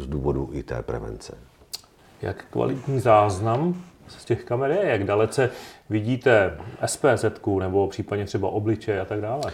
[0.01, 1.37] z důvodu i té prevence.
[2.21, 4.85] Jak kvalitní záznam z těch kamer je?
[4.85, 5.49] Jak dalece
[5.89, 7.25] vidíte SPZ
[7.59, 9.41] nebo případně třeba obliče a tak dále?
[9.47, 9.51] E,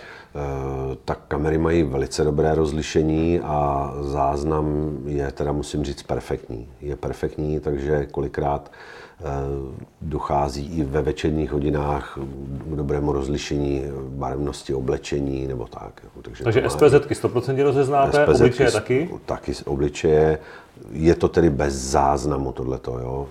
[1.06, 6.70] tak kamery mají velice dobré rozlišení a záznam je teda musím říct perfektní.
[6.82, 9.24] Je perfektní, takže kolikrát e,
[10.02, 12.18] dochází i ve večerních hodinách
[12.68, 16.02] k dobrému rozlišení barevnosti oblečení nebo tak.
[16.22, 19.10] Takže, takže SPZ 100% rozeznáte, obličeje taky?
[19.26, 20.40] Taky obličeje.
[20.92, 23.28] Je to tedy bez záznamu tohleto, jo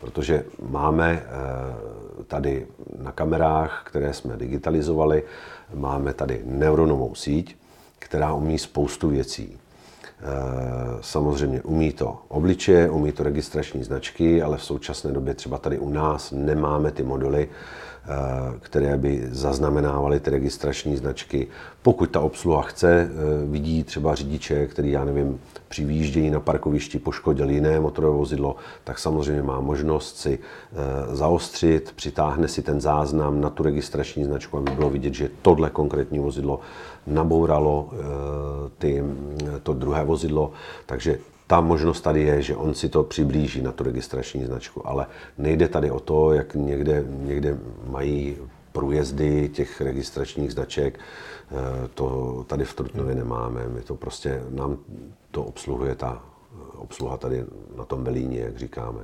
[0.00, 2.66] protože máme eh, tady
[2.98, 5.22] na kamerách, které jsme digitalizovali,
[5.74, 7.56] máme tady neuronovou síť,
[7.98, 9.58] která umí spoustu věcí.
[10.20, 10.24] Eh,
[11.00, 15.90] samozřejmě umí to obličeje, umí to registrační značky, ale v současné době třeba tady u
[15.90, 17.48] nás nemáme ty moduly,
[18.60, 21.46] které by zaznamenávaly ty registrační značky.
[21.82, 26.98] Pokud ta obsluha chce, eh, vidí třeba řidiče, který, já nevím, při výjíždění na parkovišti
[26.98, 33.40] poškodil jiné motorové vozidlo, tak samozřejmě má možnost si eh, zaostřit, přitáhne si ten záznam
[33.40, 36.60] na tu registrační značku, aby bylo vidět, že tohle konkrétní vozidlo
[37.06, 37.90] nabouralo
[38.78, 39.04] ty,
[39.62, 40.52] to druhé vozidlo.
[40.86, 45.06] Takže ta možnost tady je, že on si to přiblíží na tu registrační značku, ale
[45.38, 48.36] nejde tady o to, jak někde, někde mají
[48.72, 53.68] průjezdy těch registračních značek, eh, to tady v Trutnově nemáme.
[53.68, 54.78] My to prostě, nám
[55.30, 56.22] to obsluhuje ta
[56.76, 57.44] obsluha tady
[57.76, 59.00] na tom Belíně, jak říkáme.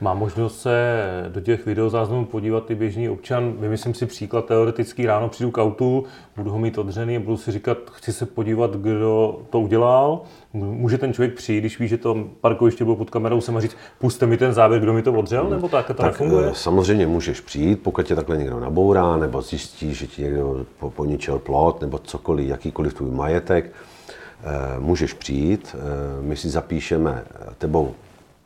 [0.00, 0.98] Má možnost se
[1.28, 3.52] do těch videozáznamů podívat i běžný občan.
[3.58, 6.04] Vymyslím si příklad teoretický, ráno přijdu k autu,
[6.36, 10.20] budu ho mít odřený a budu si říkat, chci se podívat, kdo to udělal.
[10.56, 13.76] Může ten člověk přijít, když ví, že to parkoviště bylo pod kamerou, se má říct,
[13.98, 16.48] puste mi ten záběr, kdo mi to odřel, nebo tak to tak, nefunguje?
[16.50, 21.38] Eh, samozřejmě můžeš přijít, pokud tě takhle někdo nabourá, nebo zjistí, že ti někdo poničil
[21.38, 27.24] plot, nebo cokoliv, jakýkoliv tvůj majetek, eh, můžeš přijít, eh, my si zapíšeme
[27.58, 27.94] tebou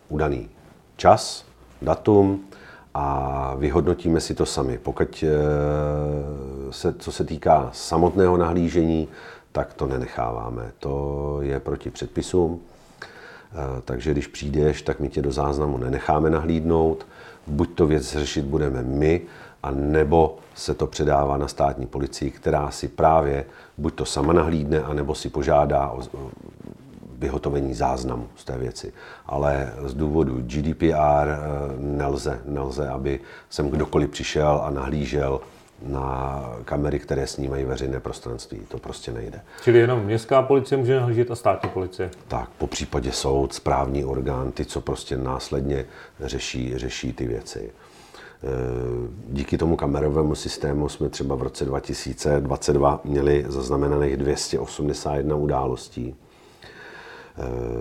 [0.08, 0.48] udaný
[0.96, 1.44] čas,
[1.82, 2.40] datum
[2.94, 4.78] a vyhodnotíme si to sami.
[4.82, 5.24] Pokud
[6.70, 9.08] se, co se týká samotného nahlížení,
[9.52, 10.72] tak to nenecháváme.
[10.78, 12.60] To je proti předpisům.
[13.84, 17.06] Takže když přijdeš, tak my tě do záznamu nenecháme nahlídnout.
[17.46, 19.20] Buď to věc řešit budeme my,
[19.62, 23.44] a nebo se to předává na státní policii, která si právě
[23.78, 26.02] buď to sama nahlídne, anebo si požádá o
[27.18, 28.92] vyhotovení záznamu z té věci.
[29.26, 31.36] Ale z důvodu GDPR eh,
[31.78, 35.40] nelze, nelze, aby sem kdokoliv přišel a nahlížel
[35.82, 38.60] na kamery, které snímají veřejné prostranství.
[38.68, 39.40] To prostě nejde.
[39.62, 42.10] Čili jenom městská policie může nahlížet a státní policie?
[42.28, 45.86] Tak, po případě soud, správní orgán, ty, co prostě následně
[46.20, 47.70] řeší, řeší ty věci.
[48.42, 48.46] Eh,
[49.28, 56.16] díky tomu kamerovému systému jsme třeba v roce 2022 měli zaznamenaných 281 událostí.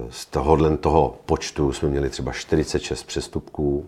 [0.10, 3.86] Z tohohle toho počtu jsme měli třeba 46 přestupků,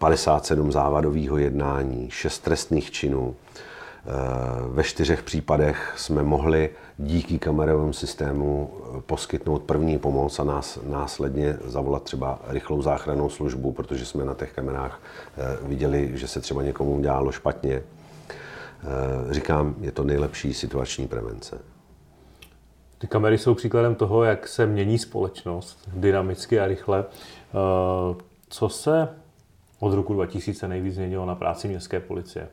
[0.00, 3.36] 57 závadového jednání, 6 trestných činů.
[4.68, 8.70] Ve čtyřech případech jsme mohli díky kamerovému systému
[9.06, 14.52] poskytnout první pomoc a nás, následně zavolat třeba rychlou záchrannou službu, protože jsme na těch
[14.52, 17.74] kamerách eh, viděli, že se třeba někomu udělalo špatně.
[17.74, 21.58] Eh, říkám, je to nejlepší situační prevence.
[22.98, 27.04] Ty kamery jsou příkladem toho, jak se mění společnost dynamicky a rychle.
[27.04, 29.08] Eh, co se
[29.80, 32.48] od roku 2000 nejvíc změnilo na práci městské policie?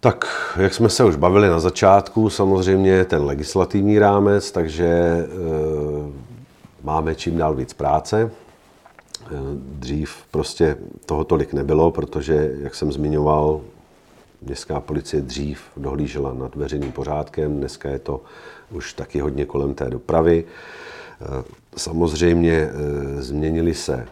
[0.00, 5.26] Tak, jak jsme se už bavili na začátku, samozřejmě ten legislativní rámec, takže e,
[6.82, 8.22] máme čím dál víc práce.
[8.22, 8.30] E,
[9.56, 13.60] dřív prostě toho tolik nebylo, protože, jak jsem zmiňoval,
[14.42, 18.20] Městská policie dřív dohlížela nad veřejným pořádkem, dneska je to
[18.70, 20.44] už taky hodně kolem té dopravy.
[20.44, 21.44] E,
[21.76, 22.72] samozřejmě e,
[23.22, 24.06] změnily se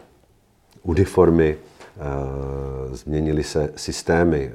[0.85, 1.57] uniformy,
[2.91, 4.51] změnily se systémy.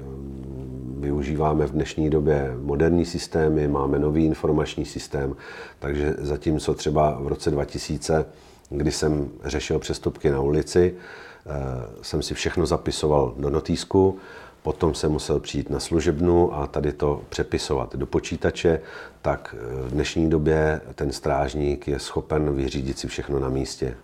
[0.98, 5.36] Využíváme v dnešní době moderní systémy, máme nový informační systém,
[5.78, 8.26] takže zatímco třeba v roce 2000,
[8.70, 10.94] kdy jsem řešil přestupky na ulici,
[12.02, 14.18] jsem si všechno zapisoval do notýsku,
[14.62, 18.80] Potom jsem musel přijít na služebnu a tady to přepisovat do počítače,
[19.22, 23.96] tak v dnešní době ten strážník je schopen vyřídit si všechno na místě.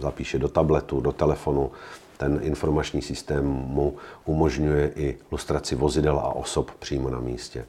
[0.00, 1.70] Zapíše do tabletu, do telefonu,
[2.16, 7.64] ten informační systém mu umožňuje i lustraci vozidel a osob přímo na místě.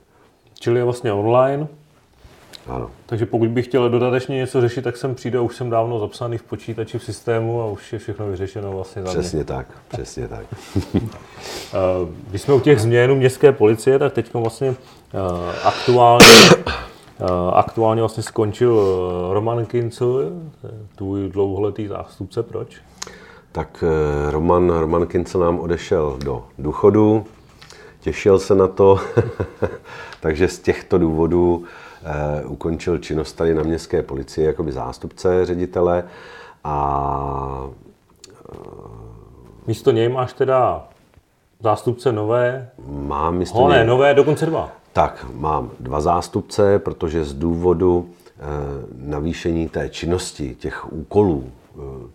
[0.59, 1.67] Čili je vlastně online,
[2.67, 2.89] ano.
[3.05, 6.43] Takže pokud bych chtěl dodatečně něco řešit, tak jsem přijde, už jsem dávno zapsaný v
[6.43, 10.45] počítači v systému a už je všechno vyřešeno vlastně za Přesně tak, přesně tak.
[11.73, 16.25] Eh, když jsme u těch změn městské policie, tak teď vlastně eh, aktuálně,
[17.53, 18.81] aktuálně vlastně skončil
[19.33, 20.31] Roman Kincel,
[20.95, 22.43] tvůj dlouholetý zástupce.
[22.43, 22.77] Proč?
[23.51, 23.83] Tak
[24.29, 27.25] Roman, Roman Kincel nám odešel do důchodu,
[27.99, 28.99] těšil se na to,
[30.21, 31.63] takže z těchto důvodů
[32.45, 36.03] ukončil činnost tady na městské policii jako by zástupce ředitele
[36.63, 37.67] a
[39.67, 40.87] místo něj máš teda
[41.59, 42.69] zástupce nové?
[42.87, 44.80] Mám místo Ho, ne, nové, dokonce dva.
[44.93, 48.09] Tak, mám dva zástupce, protože z důvodu uh,
[49.09, 51.51] navýšení té činnosti, těch úkolů,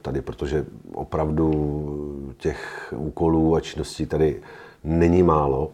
[0.03, 4.41] tady, protože opravdu těch úkolů a činností tady
[4.85, 5.71] není málo,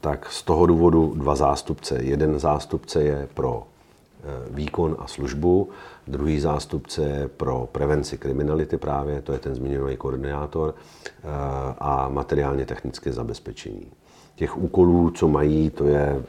[0.00, 1.98] tak z toho důvodu dva zástupce.
[2.02, 5.68] Jeden zástupce je pro e, výkon a službu,
[6.06, 10.74] druhý zástupce je pro prevenci kriminality právě, to je ten zmiňovaný koordinátor,
[11.78, 13.86] a materiálně technické zabezpečení.
[14.34, 16.22] Těch úkolů, co mají, to je,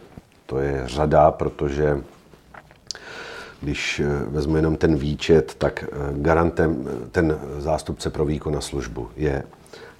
[0.49, 2.01] to je řada, protože
[3.61, 9.43] když e, vezmu jenom ten výčet, tak garantem ten zástupce pro výkon a službu je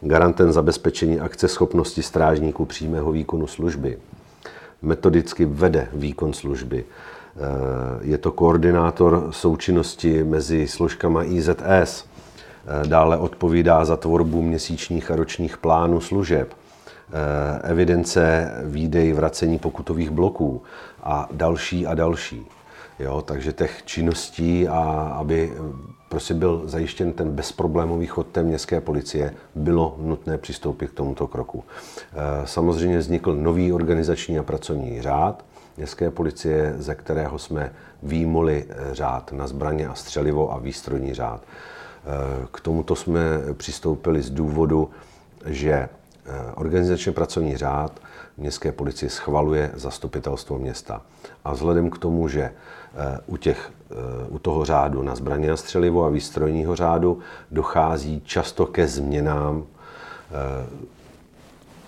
[0.02, 3.98] garantem zabezpečení akceschopnosti strážníků přímého výkonu služby.
[4.82, 6.86] Metodicky vede výkon služby.
[6.86, 7.40] Eh,
[8.02, 12.06] je to koordinátor součinnosti mezi složkama IZS.
[12.06, 16.59] Eh, dále odpovídá za tvorbu měsíčních a ročních plánů služeb, eh,
[17.63, 20.62] evidence výdej vracení pokutových bloků
[21.04, 22.45] a další a další.
[23.00, 24.82] Jo, takže těch činností, a
[25.19, 25.54] aby
[26.10, 31.63] prostě byl zajištěn ten bezproblémový chod té městské policie, bylo nutné přistoupit k tomuto kroku.
[31.63, 35.45] Eh, samozřejmě vznikl nový organizační a pracovní řád
[35.78, 41.41] městské policie, ze kterého jsme výmoli eh, řád na zbraně a střelivo a výstrojní řád.
[41.43, 43.22] Eh, k tomuto jsme
[43.54, 44.89] přistoupili z důvodu,
[45.45, 45.89] že
[46.56, 48.00] organizačně pracovní řád
[48.38, 51.02] městské policie schvaluje zastupitelstvo města.
[51.46, 52.52] A vzhledem k tomu, že
[53.28, 53.72] u, těch,
[54.30, 57.20] u toho řádu na zbraně a střelivo a výstrojního řádu
[57.52, 59.63] dochází často ke změnám.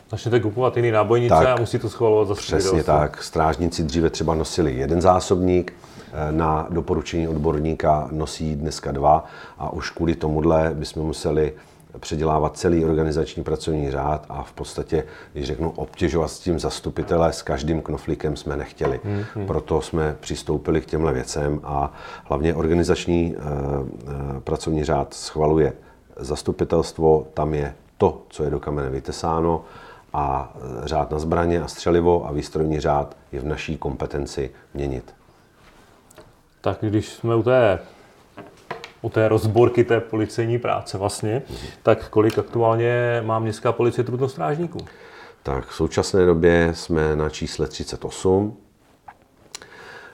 [0.09, 3.23] Začnete kupovat jiný nábojnice tak, a musí to schvalovat za Přesně tak.
[3.23, 5.73] Strážníci dříve třeba nosili jeden zásobník,
[6.31, 9.25] na doporučení odborníka nosí dneska dva
[9.57, 11.53] a už kvůli tomuhle bychom museli
[11.99, 17.41] předělávat celý organizační pracovní řád a v podstatě, když řeknu, obtěžovat s tím zastupitele, s
[17.41, 18.99] každým knoflíkem jsme nechtěli.
[19.03, 19.47] Hmm.
[19.47, 25.73] Proto jsme přistoupili k těmhle věcem a hlavně organizační e, pracovní řád schvaluje
[26.15, 29.63] zastupitelstvo, tam je to, co je do kamene vytesáno
[30.13, 35.13] a řád na zbraně a střelivo a výstrojní řád je v naší kompetenci měnit.
[36.61, 37.79] Tak když jsme u té
[39.01, 41.41] u té rozborky té policejní práce vlastně,
[41.83, 44.79] tak kolik aktuálně má městská policie trudnostrážníků?
[45.43, 48.57] Tak v současné době jsme na čísle 38.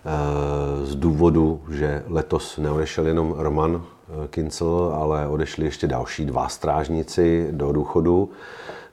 [0.06, 6.50] Eh, z důvodu, že letos neodešel jenom Roman eh, Kincel, ale odešli ještě další dva
[6.50, 8.30] strážníci do důchodu.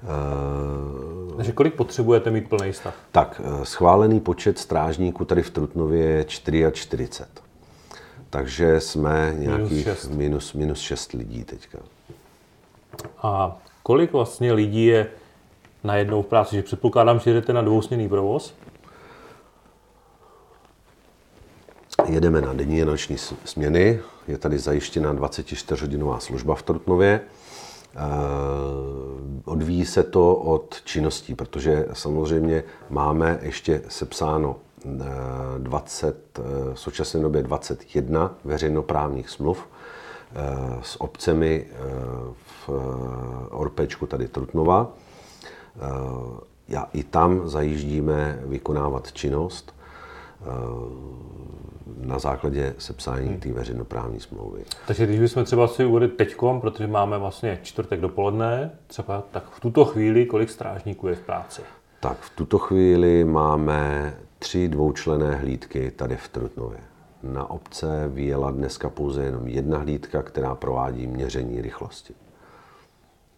[0.03, 2.95] Eh, Takže kolik potřebujete mít plný stav?
[3.13, 7.09] Tak, schválený počet strážníků tady v Trutnově je 44
[8.35, 11.79] takže jsme nějakých minus 6, minus, minus 6 lidí teďka.
[13.23, 15.07] A kolik vlastně lidí je
[15.85, 16.57] na jednou v práci?
[16.57, 18.55] Že předpokládám, že jdete na dvousměný provoz?
[22.07, 24.01] Jedeme na denní a noční směny.
[24.29, 27.21] Je tady zajištěna 24-hodinová služba v Trutnově.
[27.21, 28.01] Eh,
[29.45, 34.57] odvíjí se to od činností, protože samozřejmě máme ještě sepsáno
[35.59, 41.75] 20, eh, v současné době 21 veřejnoprávních smluv eh, s obcemi eh,
[42.35, 42.71] v
[43.51, 44.93] Orpečku tady Trutnova.
[46.69, 49.75] Já i tam zajíždíme vykonávat činnost.
[52.01, 54.65] na základě sepsání té veřejnoprávní smlouvy.
[54.87, 59.61] Takže když bychom třeba si uvedli teďkom, protože máme vlastně čtvrtek dopoledne, třeba tak v
[59.61, 61.63] tuto chvíli, kolik strážníků je v práci?
[62.01, 64.15] Tak v tuto chvíli máme
[64.45, 66.79] tři dvoučlené hlídky tady v Trutnově.
[67.23, 72.15] Na obce vyjela dneska pouze jenom jedna hlídka, která provádí měření rychlosti.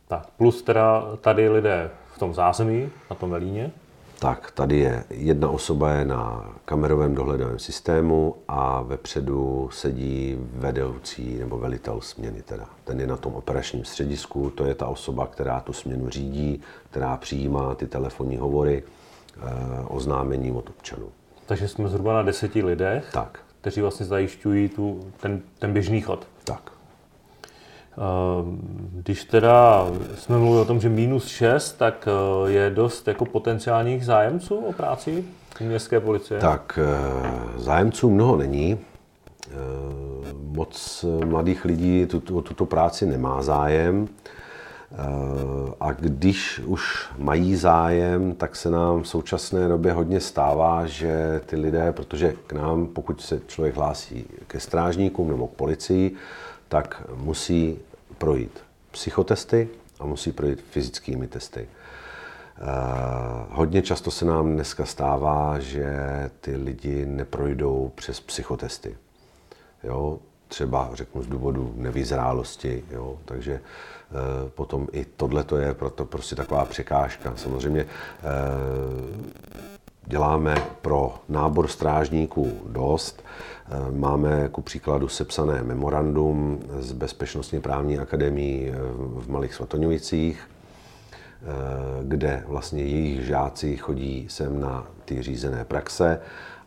[0.09, 3.71] Tak, plus teda tady lidé v tom zázemí, na tom velíně.
[4.19, 11.59] Tak, tady je jedna osoba je na kamerovém dohledovém systému a vepředu sedí vedoucí nebo
[11.59, 12.69] velitel směny teda.
[12.85, 17.17] Ten je na tom operačním středisku, to je ta osoba, která tu směnu řídí, která
[17.17, 18.83] přijímá ty telefonní hovory,
[19.39, 21.07] eh, oznámení od občanů.
[21.47, 26.26] Takže jsme zhruba na deseti lidech, Tak, kteří vlastně zajišťují tu, ten, ten běžný chod.
[26.45, 26.61] tak.
[27.99, 28.59] Ehm,
[28.93, 32.09] Když teda jsme mluvili o tom, že minus 6, tak
[32.47, 35.24] eh, je dost jako potenciálních zájemců o práci
[35.61, 36.41] městské policie?
[36.41, 38.78] Tak, eh, zájemců mnoho není.
[39.51, 39.53] Eh,
[40.43, 44.09] Moc mladých lidí tuto, o tuto práci nemá zájem.
[44.93, 44.97] Eh,
[45.80, 51.57] A když už mají zájem, tak se nám v současné době hodně stává, že ty
[51.57, 56.14] lidé, protože k nám, pokud se člověk hlásí ke strážníkům nebo k policii,
[56.68, 57.78] tak musí
[58.18, 58.59] projít
[58.91, 59.68] psychotesty
[60.01, 61.68] a musí projít fyzickými testy.
[62.59, 62.62] Eh,
[63.51, 65.87] Hodně často se nám dneska stává, že
[66.41, 68.97] ty lidi neprojdou přes psychotesty.
[69.84, 70.18] Jo?
[70.49, 73.18] Třeba řeknu z důvodu nevyzrálosti, jo?
[73.24, 73.95] takže eh,
[74.55, 77.33] potom i tohle to je proto prostě taková překážka.
[77.37, 79.47] Samozřejmě eh,
[80.07, 83.25] děláme pro nábor strážníků dost.
[83.71, 91.47] Eh, Máme ku příkladu sepsané memorandum z Bezpečnostně právní akademii eh, v Malých Svatoňovicích, eh,
[92.03, 96.21] kde vlastně jejich žáci chodí sem na ty řízené praxe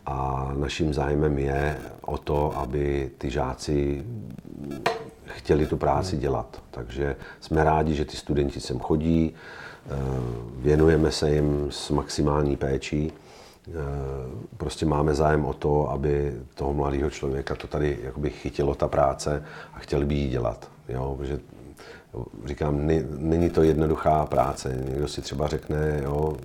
[0.06, 4.04] a naším zájmem je o to, aby ty žáci
[5.36, 6.62] chtěli tu práci dělat.
[6.70, 9.90] Takže jsme rádi, že ty studenti sem chodí, eh,
[10.56, 13.12] věnujeme se jim s maximální péčí.
[13.68, 13.72] Eh,
[14.56, 19.44] Prostě máme zájem o to, aby toho mladého člověka to tady jakoby chytilo ta práce
[19.74, 20.68] a chtěli by ji dělat.
[20.88, 21.14] Jo?
[21.18, 21.40] Protože
[22.44, 24.82] říkám, ne- není to jednoduchá práce.
[24.88, 26.36] Někdo si třeba řekne, jo,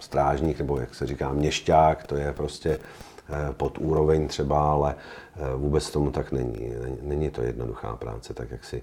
[0.00, 2.78] strážník, nebo jak se říká, měšťák, to je prostě
[3.56, 4.94] pod úroveň třeba, ale
[5.36, 6.72] eh, vůbec tomu tak není.
[7.02, 8.82] Není- to jednoduchá práce, tak jak si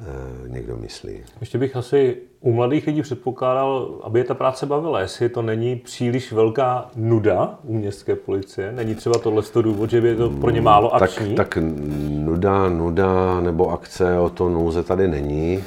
[0.00, 1.20] eh, někdo myslí.
[1.40, 5.00] Ještě bych asi u mladých lidí předpokládal, aby je ta práce bavila.
[5.00, 9.90] Jestli to není příliš velká nuda u městské policie, není třeba tohle z toho důvod,
[9.90, 11.34] že by je to pro ně málo tak, akční.
[11.34, 11.58] tak
[12.08, 15.64] nuda, nuda nebo akce, o to nouze tady není,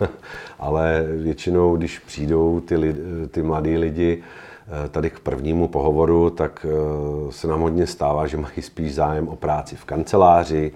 [0.58, 3.00] ale většinou, když přijdou ty, lidi,
[3.30, 4.45] ty mladí lidi eh,
[4.90, 9.36] tady k prvnímu pohovoru, tak eh, se nám hodně stává, že mají spíš zájem o
[9.36, 10.72] práci v kanceláři,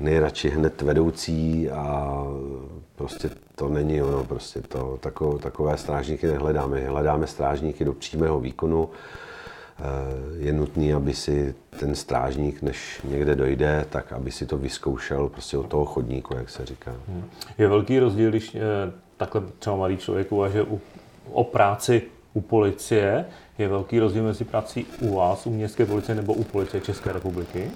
[0.00, 2.16] nejradši hned vedoucí a
[2.96, 4.98] prostě to není ono, prostě to,
[5.40, 6.88] takové, strážníky nehledáme.
[6.88, 8.88] Hledáme strážníky do přímého výkonu,
[9.80, 15.28] Eh, je nutný, aby si ten strážník, než někde dojde, tak aby si to vyzkoušel
[15.28, 16.94] prostě od toho chodníku, jak se říká.
[17.58, 18.60] Je velký rozdíl, když eh,
[19.16, 20.66] takhle třeba mladý člověk uvažuje
[21.32, 22.02] o práci
[22.34, 23.24] u policie,
[23.58, 27.70] je velký rozdíl mezi prací u vás, u městské policie nebo u policie České republiky?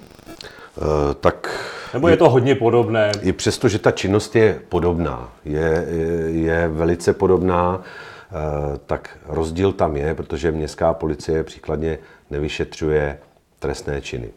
[0.77, 1.49] Eh, Tak
[1.93, 3.11] Nebo je to hodně podobné?
[3.21, 9.71] i přesto, že ta činnost je podobná, je, je, je velice podobná, eh, tak rozdíl
[9.71, 11.97] tam je, protože městská policie příkladně
[12.31, 13.19] nevyšetřuje
[13.59, 14.29] trestné činy.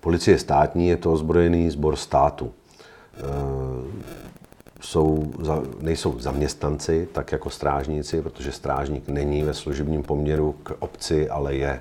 [0.00, 2.52] Policie státní je to ozbrojený sbor státu.
[3.14, 3.20] Eh,
[4.90, 11.28] Jsou, za- nejsou zaměstnanci, tak jako strážníci, protože strážník není ve služebním poměru k obci,
[11.30, 11.80] ale je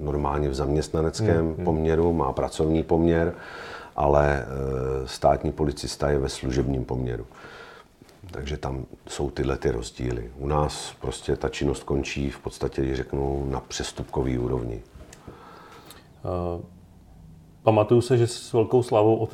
[0.00, 3.34] normálně v zaměstnaneckém poměru, má pracovní poměr,
[3.96, 4.46] ale eh,
[5.06, 7.26] státní policista je ve služebním poměru.
[8.30, 10.30] Takže tam jsou tyhle ty rozdíly.
[10.38, 14.82] U nás prostě ta činnost končí v podstatě, když řeknu, na přestupkový úrovni.
[16.24, 16.62] Eh,
[17.62, 19.28] Pamatuju se, že s velkou slavou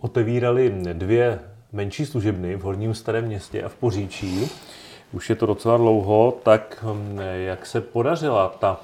[0.00, 1.38] otevírali dvě
[1.72, 4.50] menší služebny v Horním starém městě a v Poříčí.
[5.12, 8.80] Už je to docela dlouho, tak hm, jak se podařila ta,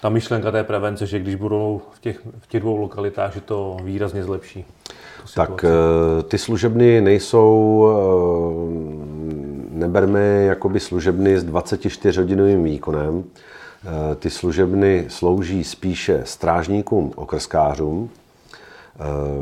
[0.00, 3.76] ta myšlenka té prevence, že když budou v těch, v těch dvou lokalitách, že to
[3.82, 4.64] výrazně zlepší?
[5.34, 7.94] Tak eh, ty služebny nejsou, eh,
[9.70, 13.24] neberme jakoby služebny s 24-hodinovým výkonem.
[13.84, 18.10] Eh, Ty služebny slouží spíše strážníkům, okrskářům,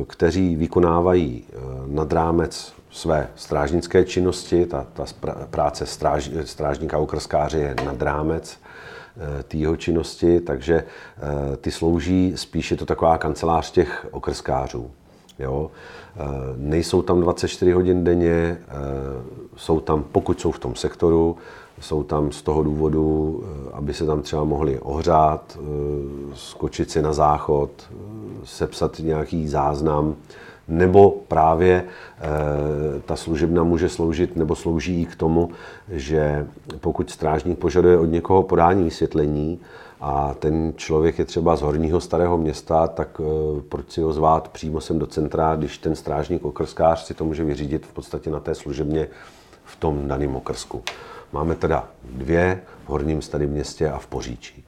[0.06, 4.66] kteří vykonávají eh, nad rámec své strážnické činnosti.
[4.66, 5.04] Ta, ta
[5.50, 8.58] práce stráž, strážníka okrskáře je nad rámec
[9.54, 10.84] jeho činnosti, takže
[11.60, 14.90] ty slouží, spíše to taková kancelář těch okrskářů.
[15.38, 15.70] Jo?
[16.56, 18.58] Nejsou tam 24 hodin denně,
[19.56, 21.36] jsou tam, pokud jsou v tom sektoru,
[21.80, 25.64] jsou tam z toho důvodu, eh, aby se tam třeba mohli ohřát, eh,
[26.34, 27.94] skočit si na záchod, eh,
[28.44, 30.14] sepsat nějaký záznam,
[30.68, 31.84] nebo právě
[33.04, 35.50] ta služebna může sloužit nebo slouží k tomu,
[35.88, 36.46] že
[36.80, 39.60] pokud strážník požaduje od někoho podání vysvětlení
[40.00, 43.20] a ten člověk je třeba z horního starého města, tak
[43.68, 47.44] proč si ho zvát přímo sem do centra, když ten strážník okrskář si to může
[47.44, 49.08] vyřídit v podstatě na té služebně
[49.64, 50.82] v tom daném okrsku.
[51.32, 54.64] Máme teda dvě v Horním starém městě a v Poříčí.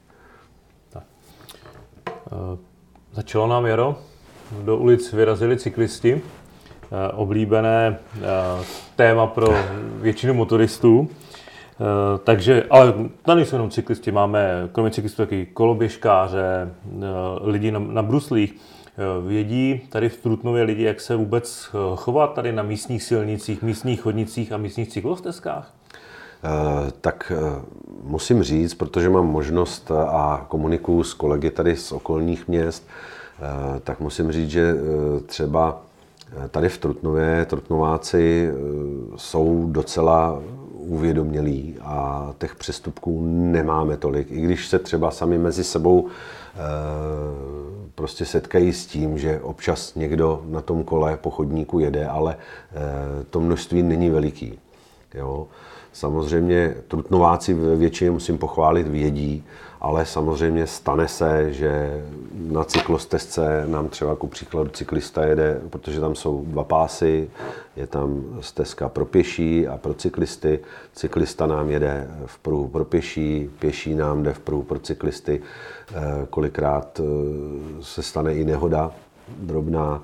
[0.89, 1.03] Tak.
[2.05, 2.11] E,
[3.13, 3.97] začalo nám jaro,
[4.61, 7.97] do ulic vyrazili cyklisti, e, oblíbené e,
[8.95, 9.47] téma pro
[10.01, 11.09] většinu motoristů.
[12.23, 16.71] Takže, ale tady nejsou jenom cyklisti, máme kromě cyklistů taky koloběžkáře,
[17.41, 18.55] lidi na, na bruslích.
[19.27, 24.51] Vědí tady v Trutnově lidi, jak se vůbec chovat tady na místních silnicích, místních chodnicích
[24.51, 25.73] a místních cyklostezkách?
[26.43, 27.61] Eh, tak eh,
[28.03, 33.99] musím říct, protože mám možnost a komunikuju s kolegy tady z okolních měst, eh, tak
[33.99, 34.75] musím říct, že
[35.25, 35.81] třeba
[36.51, 38.51] tady v Trutnově Trutnováci
[39.15, 40.41] jsou docela
[40.73, 44.31] uvědomělí a těch přestupků nemáme tolik.
[44.31, 46.07] I když se třeba sami mezi sebou
[47.95, 52.37] prostě setkají s tím, že občas někdo na tom kole po chodníku jede, ale
[53.29, 54.59] to množství není veliký.
[55.13, 55.47] Jo.
[55.93, 59.43] Samozřejmě Trutnováci ve většině musím pochválit vědí,
[59.81, 66.15] ale samozřejmě stane se, že na cyklostezce nám třeba ku příkladu cyklista jede, protože tam
[66.15, 67.29] jsou dva pásy,
[67.75, 70.59] je tam stezka pro pěší a pro cyklisty.
[70.93, 75.41] Cyklista nám jede v pruhu pro pěší, pěší nám jde v pruhu pro cyklisty.
[75.95, 77.03] Eh, kolikrát eh,
[77.81, 78.91] se stane i nehoda
[79.39, 80.03] drobná,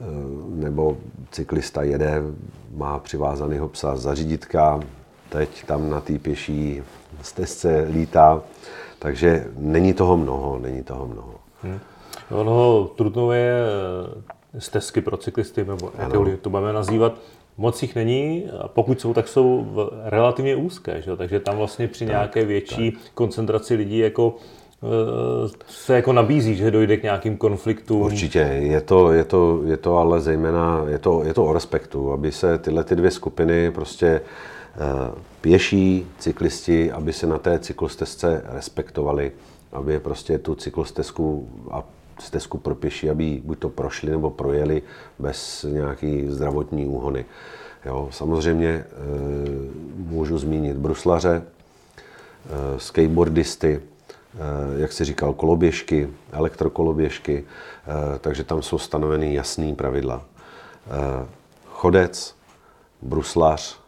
[0.00, 0.04] eh,
[0.48, 0.96] nebo
[1.30, 2.22] cyklista jede,
[2.76, 4.80] má přivázaného psa zaříditka,
[5.30, 6.82] teď tam na té pěší
[7.22, 8.42] stezce lítá,
[8.98, 11.34] takže není toho mnoho, není toho mnoho.
[11.62, 11.78] Hmm.
[12.30, 13.54] Ono Trutnově
[14.58, 17.12] stezky pro cyklisty, nebo jak to budeme nazývat,
[17.58, 19.66] moc jich není, a pokud jsou, tak jsou
[20.04, 21.16] relativně úzké, že?
[21.16, 23.00] takže tam vlastně při tak, nějaké větší tak.
[23.14, 24.34] koncentraci lidí jako
[24.82, 28.02] eh, se jako nabízí, že dojde k nějakým konfliktům.
[28.02, 32.12] Určitě, je to, je to, je to ale zejména, je to, je to o respektu,
[32.12, 34.59] aby se tyhle ty dvě skupiny prostě Eh,
[35.40, 39.32] pěší cyklisti, aby se na té cyklostezce respektovali,
[39.72, 41.84] aby prostě tu cyklostezku a
[42.18, 44.82] stezku pro pěší, aby buď to prošli nebo projeli
[45.18, 47.24] bez nějaký zdravotní úhony.
[47.84, 48.84] Jo, samozřejmě e,
[49.96, 53.80] můžu zmínit bruslaře, e, skateboardisty,
[54.76, 57.44] jak si říkal, koloběžky, elektrokoloběžky,
[58.20, 60.24] takže tam jsou stanoveny jasné pravidla.
[61.66, 62.36] Chodec,
[63.02, 63.79] bruslař,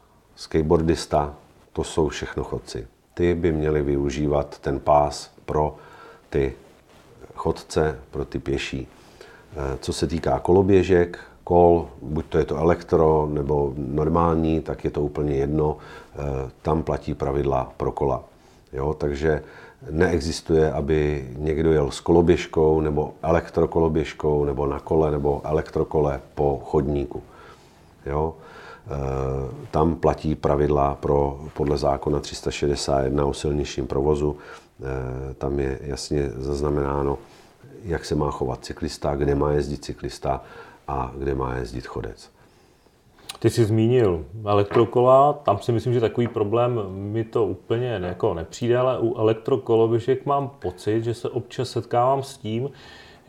[0.42, 1.34] skateboardista,
[1.72, 2.86] to jsou všechno chodci.
[3.14, 5.76] Ty by měli využívat ten pás pro
[6.30, 6.52] ty
[7.34, 8.88] chodce, pro ty pěší.
[9.56, 14.90] Eh, co se týká koloběžek, kol, buď to je to elektro nebo normální, tak je
[14.90, 15.76] to úplně jedno.
[15.78, 18.24] Eh, tam platí pravidla pro kola.
[18.72, 19.42] Jo, takže
[19.90, 27.22] neexistuje, aby někdo jel s koloběžkou nebo elektrokoloběžkou nebo na kole nebo elektrokole po chodníku.
[28.06, 28.34] Jo.
[28.86, 34.36] Eh, tam platí pravidla pro, podle zákona 361 o silničním provozu.
[34.82, 37.18] Eh, tam je jasně zaznamenáno,
[37.84, 40.42] jak se má chovat cyklista, kde má jezdit cyklista
[40.88, 42.30] a kde má jezdit chodec.
[43.38, 48.78] Ty jsi zmínil elektrokola, tam si myslím, že takový problém mi to úplně jako nepřijde,
[48.78, 52.70] ale u elektrokoloběžek mám pocit, že se občas setkávám s tím,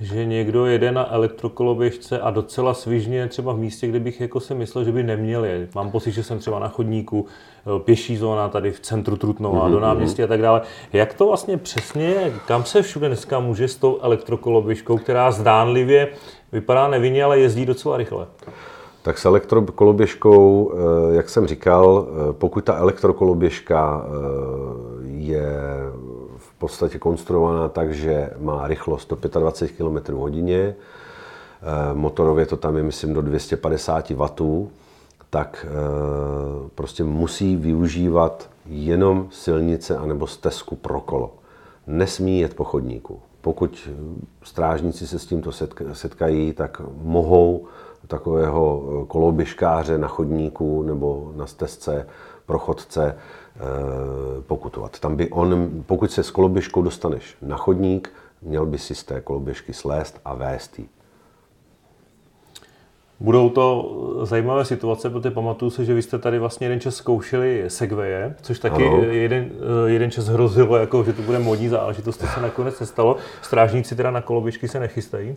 [0.04, 4.56] že někdo jede na elektrokoloběžce a docela svižně třeba v místě, kde bych jako si
[4.56, 5.76] myslel, že by neměl jet.
[5.76, 9.72] Mám pocit, že jsem třeba na chodníku, eh, pěší zóna tady v centru Trutnova, mm-hmm.
[9.72, 9.82] do mhm.
[9.82, 10.62] náměstí a tak dále.
[10.93, 16.08] Jak to vlastně přesně, kam se všude dneska může s tou elektrokoloběžkou, která zdánlivě
[16.51, 18.28] vypadá nevinně, ale jezdí docela rychle?
[19.01, 24.06] Tak s elektrokoloběžkou, eh, jak jsem říkal, eh, pokud ta elektrokoloběžka
[25.04, 25.54] je
[26.64, 33.14] podstatě konstruovaná tak, že má rychlost 125 km hodině, eh, motorově to tam je, myslím,
[33.14, 34.68] do 250 W,
[35.30, 41.34] tak eh, prostě musí využívat jenom silnice anebo stezku pro kolo.
[41.88, 43.20] Nesmí jet po chodníku.
[43.41, 43.89] Pokud
[44.43, 45.51] strážníci se s tímto
[45.93, 47.68] setkají, tak mohou
[48.07, 52.07] takového koloběžkáře na chodníku nebo na stezce
[52.45, 53.18] pro chodce
[54.47, 54.99] pokutovat.
[54.99, 59.22] Tam by on, pokud se s koloběžkou dostaneš na chodník, měl by si z té
[59.22, 60.89] koloběžky slést a vést ji.
[63.20, 63.91] Budou to
[64.24, 68.60] zajímavé situace, protože pamatuju se, že vy jste tady vlastně jeden čas zkoušeli segwaye, což
[68.60, 69.49] taky jeden,
[69.86, 73.18] jeden čas hrozilo, jako, že to bude modní záležitost, to se nakonec nestalo.
[73.41, 75.36] Strážníci teda na koloběžky se nechystají?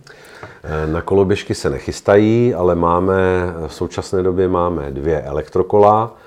[0.62, 3.14] Eh, na koloběžky se nechystají, ale máme,
[3.66, 6.25] v současné době máme dvě elektrokola, eh,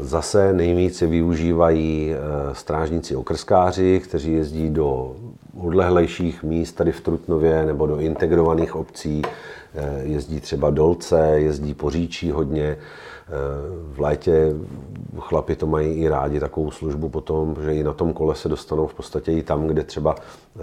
[0.00, 5.16] Zase nejvíce využívají eh, strážníci okrskáři, kteří jezdí do
[5.60, 9.22] odlehlejších míst tady v Trutnově nebo do integrovaných obcí,
[9.74, 12.64] Eh, jezdí třeba dolce, jezdí poříčí hodně.
[12.64, 12.78] Eh,
[13.92, 14.54] v létě
[15.18, 18.86] chlapi to mají i rádi, takovou službu potom, že i na tom kole se dostanou
[18.86, 20.60] v podstatě i tam, kde třeba eh,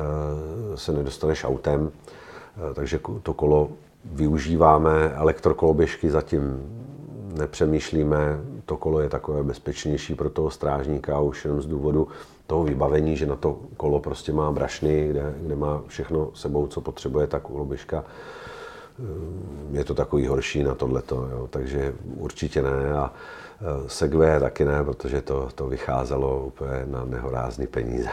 [0.76, 1.92] se nedostaneš autem.
[2.74, 3.70] Takže to kolo
[4.06, 6.60] využíváme, elektrokoloběžky zatím
[7.38, 12.08] nepřemýšlíme, to kolo je takové bezpečnější pro toho strážníka už jenom z důvodu
[12.48, 16.82] toho vybavení, že na to kolo prostě má brašny, kde, kde má všechno sebou, co
[16.82, 18.04] potřebuje ta koloběžka
[19.00, 23.14] Eh, je to takový horší na tohleto, jo, takže určitě ne a
[23.62, 28.10] eh, Segway taky ne, protože to, to vycházelo úplně na nehorázný peníze.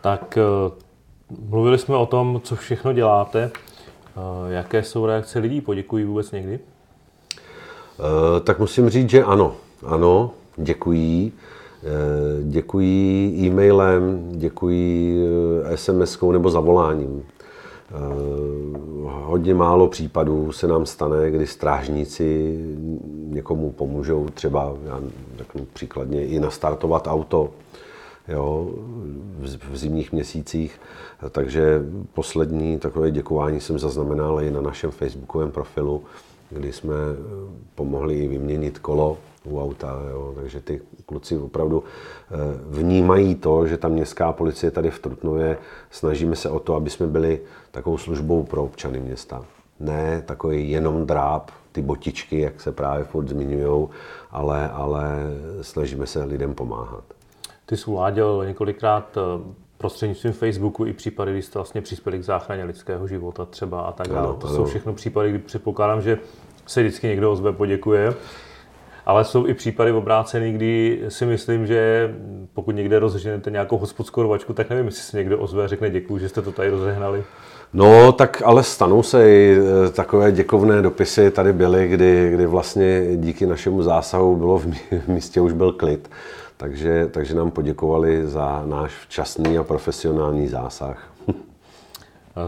[0.00, 0.42] Tak eh,
[1.48, 3.50] mluvili jsme o tom, co všechno děláte.
[4.48, 5.60] Jaké jsou reakce lidí?
[5.60, 6.58] Poděkují vůbec někdy?
[8.44, 9.56] Tak musím říct, že ano.
[9.86, 11.32] Ano, děkují.
[12.42, 15.18] Děkují e-mailem, děkují
[15.74, 17.22] SMS-kou nebo zavoláním.
[17.90, 22.58] Eh, hodně málo případů se nám stane, kdy strážníci
[23.26, 25.00] někomu pomůžou třeba, já
[25.36, 27.50] řeknu příkladně, i nastartovat auto
[28.28, 28.70] jo,
[29.70, 30.80] v zimních měsících.
[31.30, 31.82] Takže
[32.14, 36.02] poslední takové děkování jsem zaznamenal i na našem facebookovém profilu,
[36.54, 36.94] kdy jsme
[37.74, 40.02] pomohli i vyměnit kolo u auta.
[40.10, 40.32] Jo.
[40.36, 42.34] Takže ty kluci opravdu eh,
[42.66, 45.58] vnímají to, že ta městská policie tady v Trutnově,
[45.90, 47.40] snažíme se o to, aby jsme byli
[47.70, 49.44] takovou službou pro občany města.
[49.80, 53.88] Ne takový jenom dráp, ty botičky, jak se právě furt zmiňují,
[54.30, 55.16] ale, ale
[55.60, 57.04] snažíme se lidem pomáhat.
[57.66, 62.64] Ty jsi uváděl několikrát eh, prostřednictvím Facebooku i případy, kdy jste vlastně přispěli k záchraně
[62.64, 64.34] lidského života třeba a tak dále.
[64.34, 66.18] To jsou všechno případy, kdy předpokládám, že
[66.66, 68.14] se vždycky někdo ozve, poděkuje.
[69.06, 72.10] Ale jsou i případy obrácený, kdy si myslím, že
[72.54, 76.18] pokud někde rozženete nějakou hospodskou rovačku, tak nevím, jestli se někdo ozve a řekne děkuji,
[76.18, 77.24] že jste to tady rozehnali.
[77.72, 83.16] No, tak ale stanou se i e, takové děkovné dopisy tady byly, kdy, kdy vlastně
[83.16, 84.66] díky našemu zásahu bylo v
[85.06, 86.10] místě už byl klid.
[86.56, 91.13] Takže, takže nám poděkovali za náš včasný a profesionální zásah.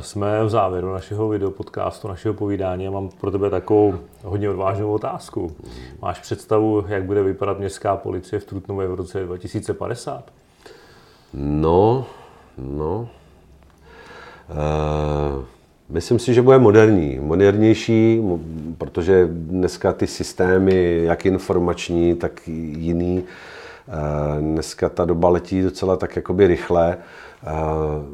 [0.00, 5.56] Jsme v závěru našeho videopodcastu, našeho povídání a mám pro tebe takovou hodně odvážnou otázku.
[6.02, 10.32] Máš představu, jak bude vypadat městská policie v Trutnově v roce 2050?
[11.34, 12.06] No,
[12.58, 13.08] no.
[14.50, 15.44] Uh,
[15.88, 18.22] myslím si, že bude moderní, modernější,
[18.78, 23.24] protože dneska ty systémy, jak informační, tak jiný,
[24.40, 26.98] dneska ta doba letí docela tak jakoby rychle.
[27.46, 28.04] Uh,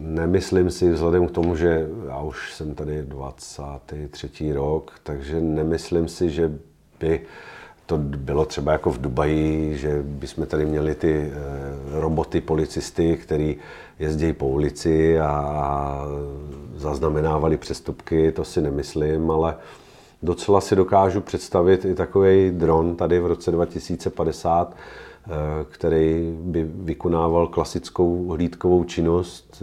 [0.00, 4.52] nemyslím si, vzhledem k tomu, že já už jsem tady 23.
[4.52, 6.52] rok, takže nemyslím si, že
[7.00, 7.20] by
[7.86, 13.56] to bylo třeba jako v Dubaji, že bychom tady měli ty eh, roboty, policisty, který
[13.98, 16.04] jezdí po ulici a
[16.76, 19.56] zaznamenávali přestupky, to si nemyslím, ale
[20.22, 24.76] docela si dokážu představit i takový dron tady v roce 2050,
[25.26, 29.62] Eh, který by vykonával klasickou hlídkovou činnost,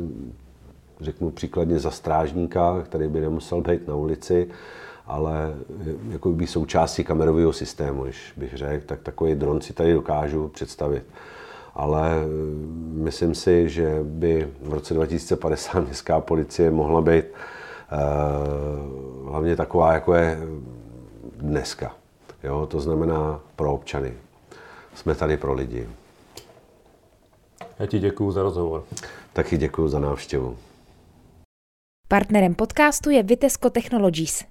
[1.01, 4.49] řeknu příkladně za strážníka, který by nemusel být na ulici,
[5.07, 5.55] ale
[6.09, 11.03] jako by součástí kamerového systému, když bych řekl, tak takový dron si tady dokážu představit.
[11.75, 12.25] Ale eh,
[12.93, 17.25] myslím si, že by v roce 2050 městská policie mohla být
[19.29, 20.37] hlavně taková, jako je
[21.35, 21.95] dneska.
[22.43, 24.13] Jo, to znamená pro občany,
[24.95, 25.89] jsme tady pro lidi.
[27.79, 28.83] Já ti děkuji za rozhovor.
[29.33, 30.57] Taky děkuji za návštěvu.
[32.07, 34.43] Partnerem podcastu je Vitesco Technologies.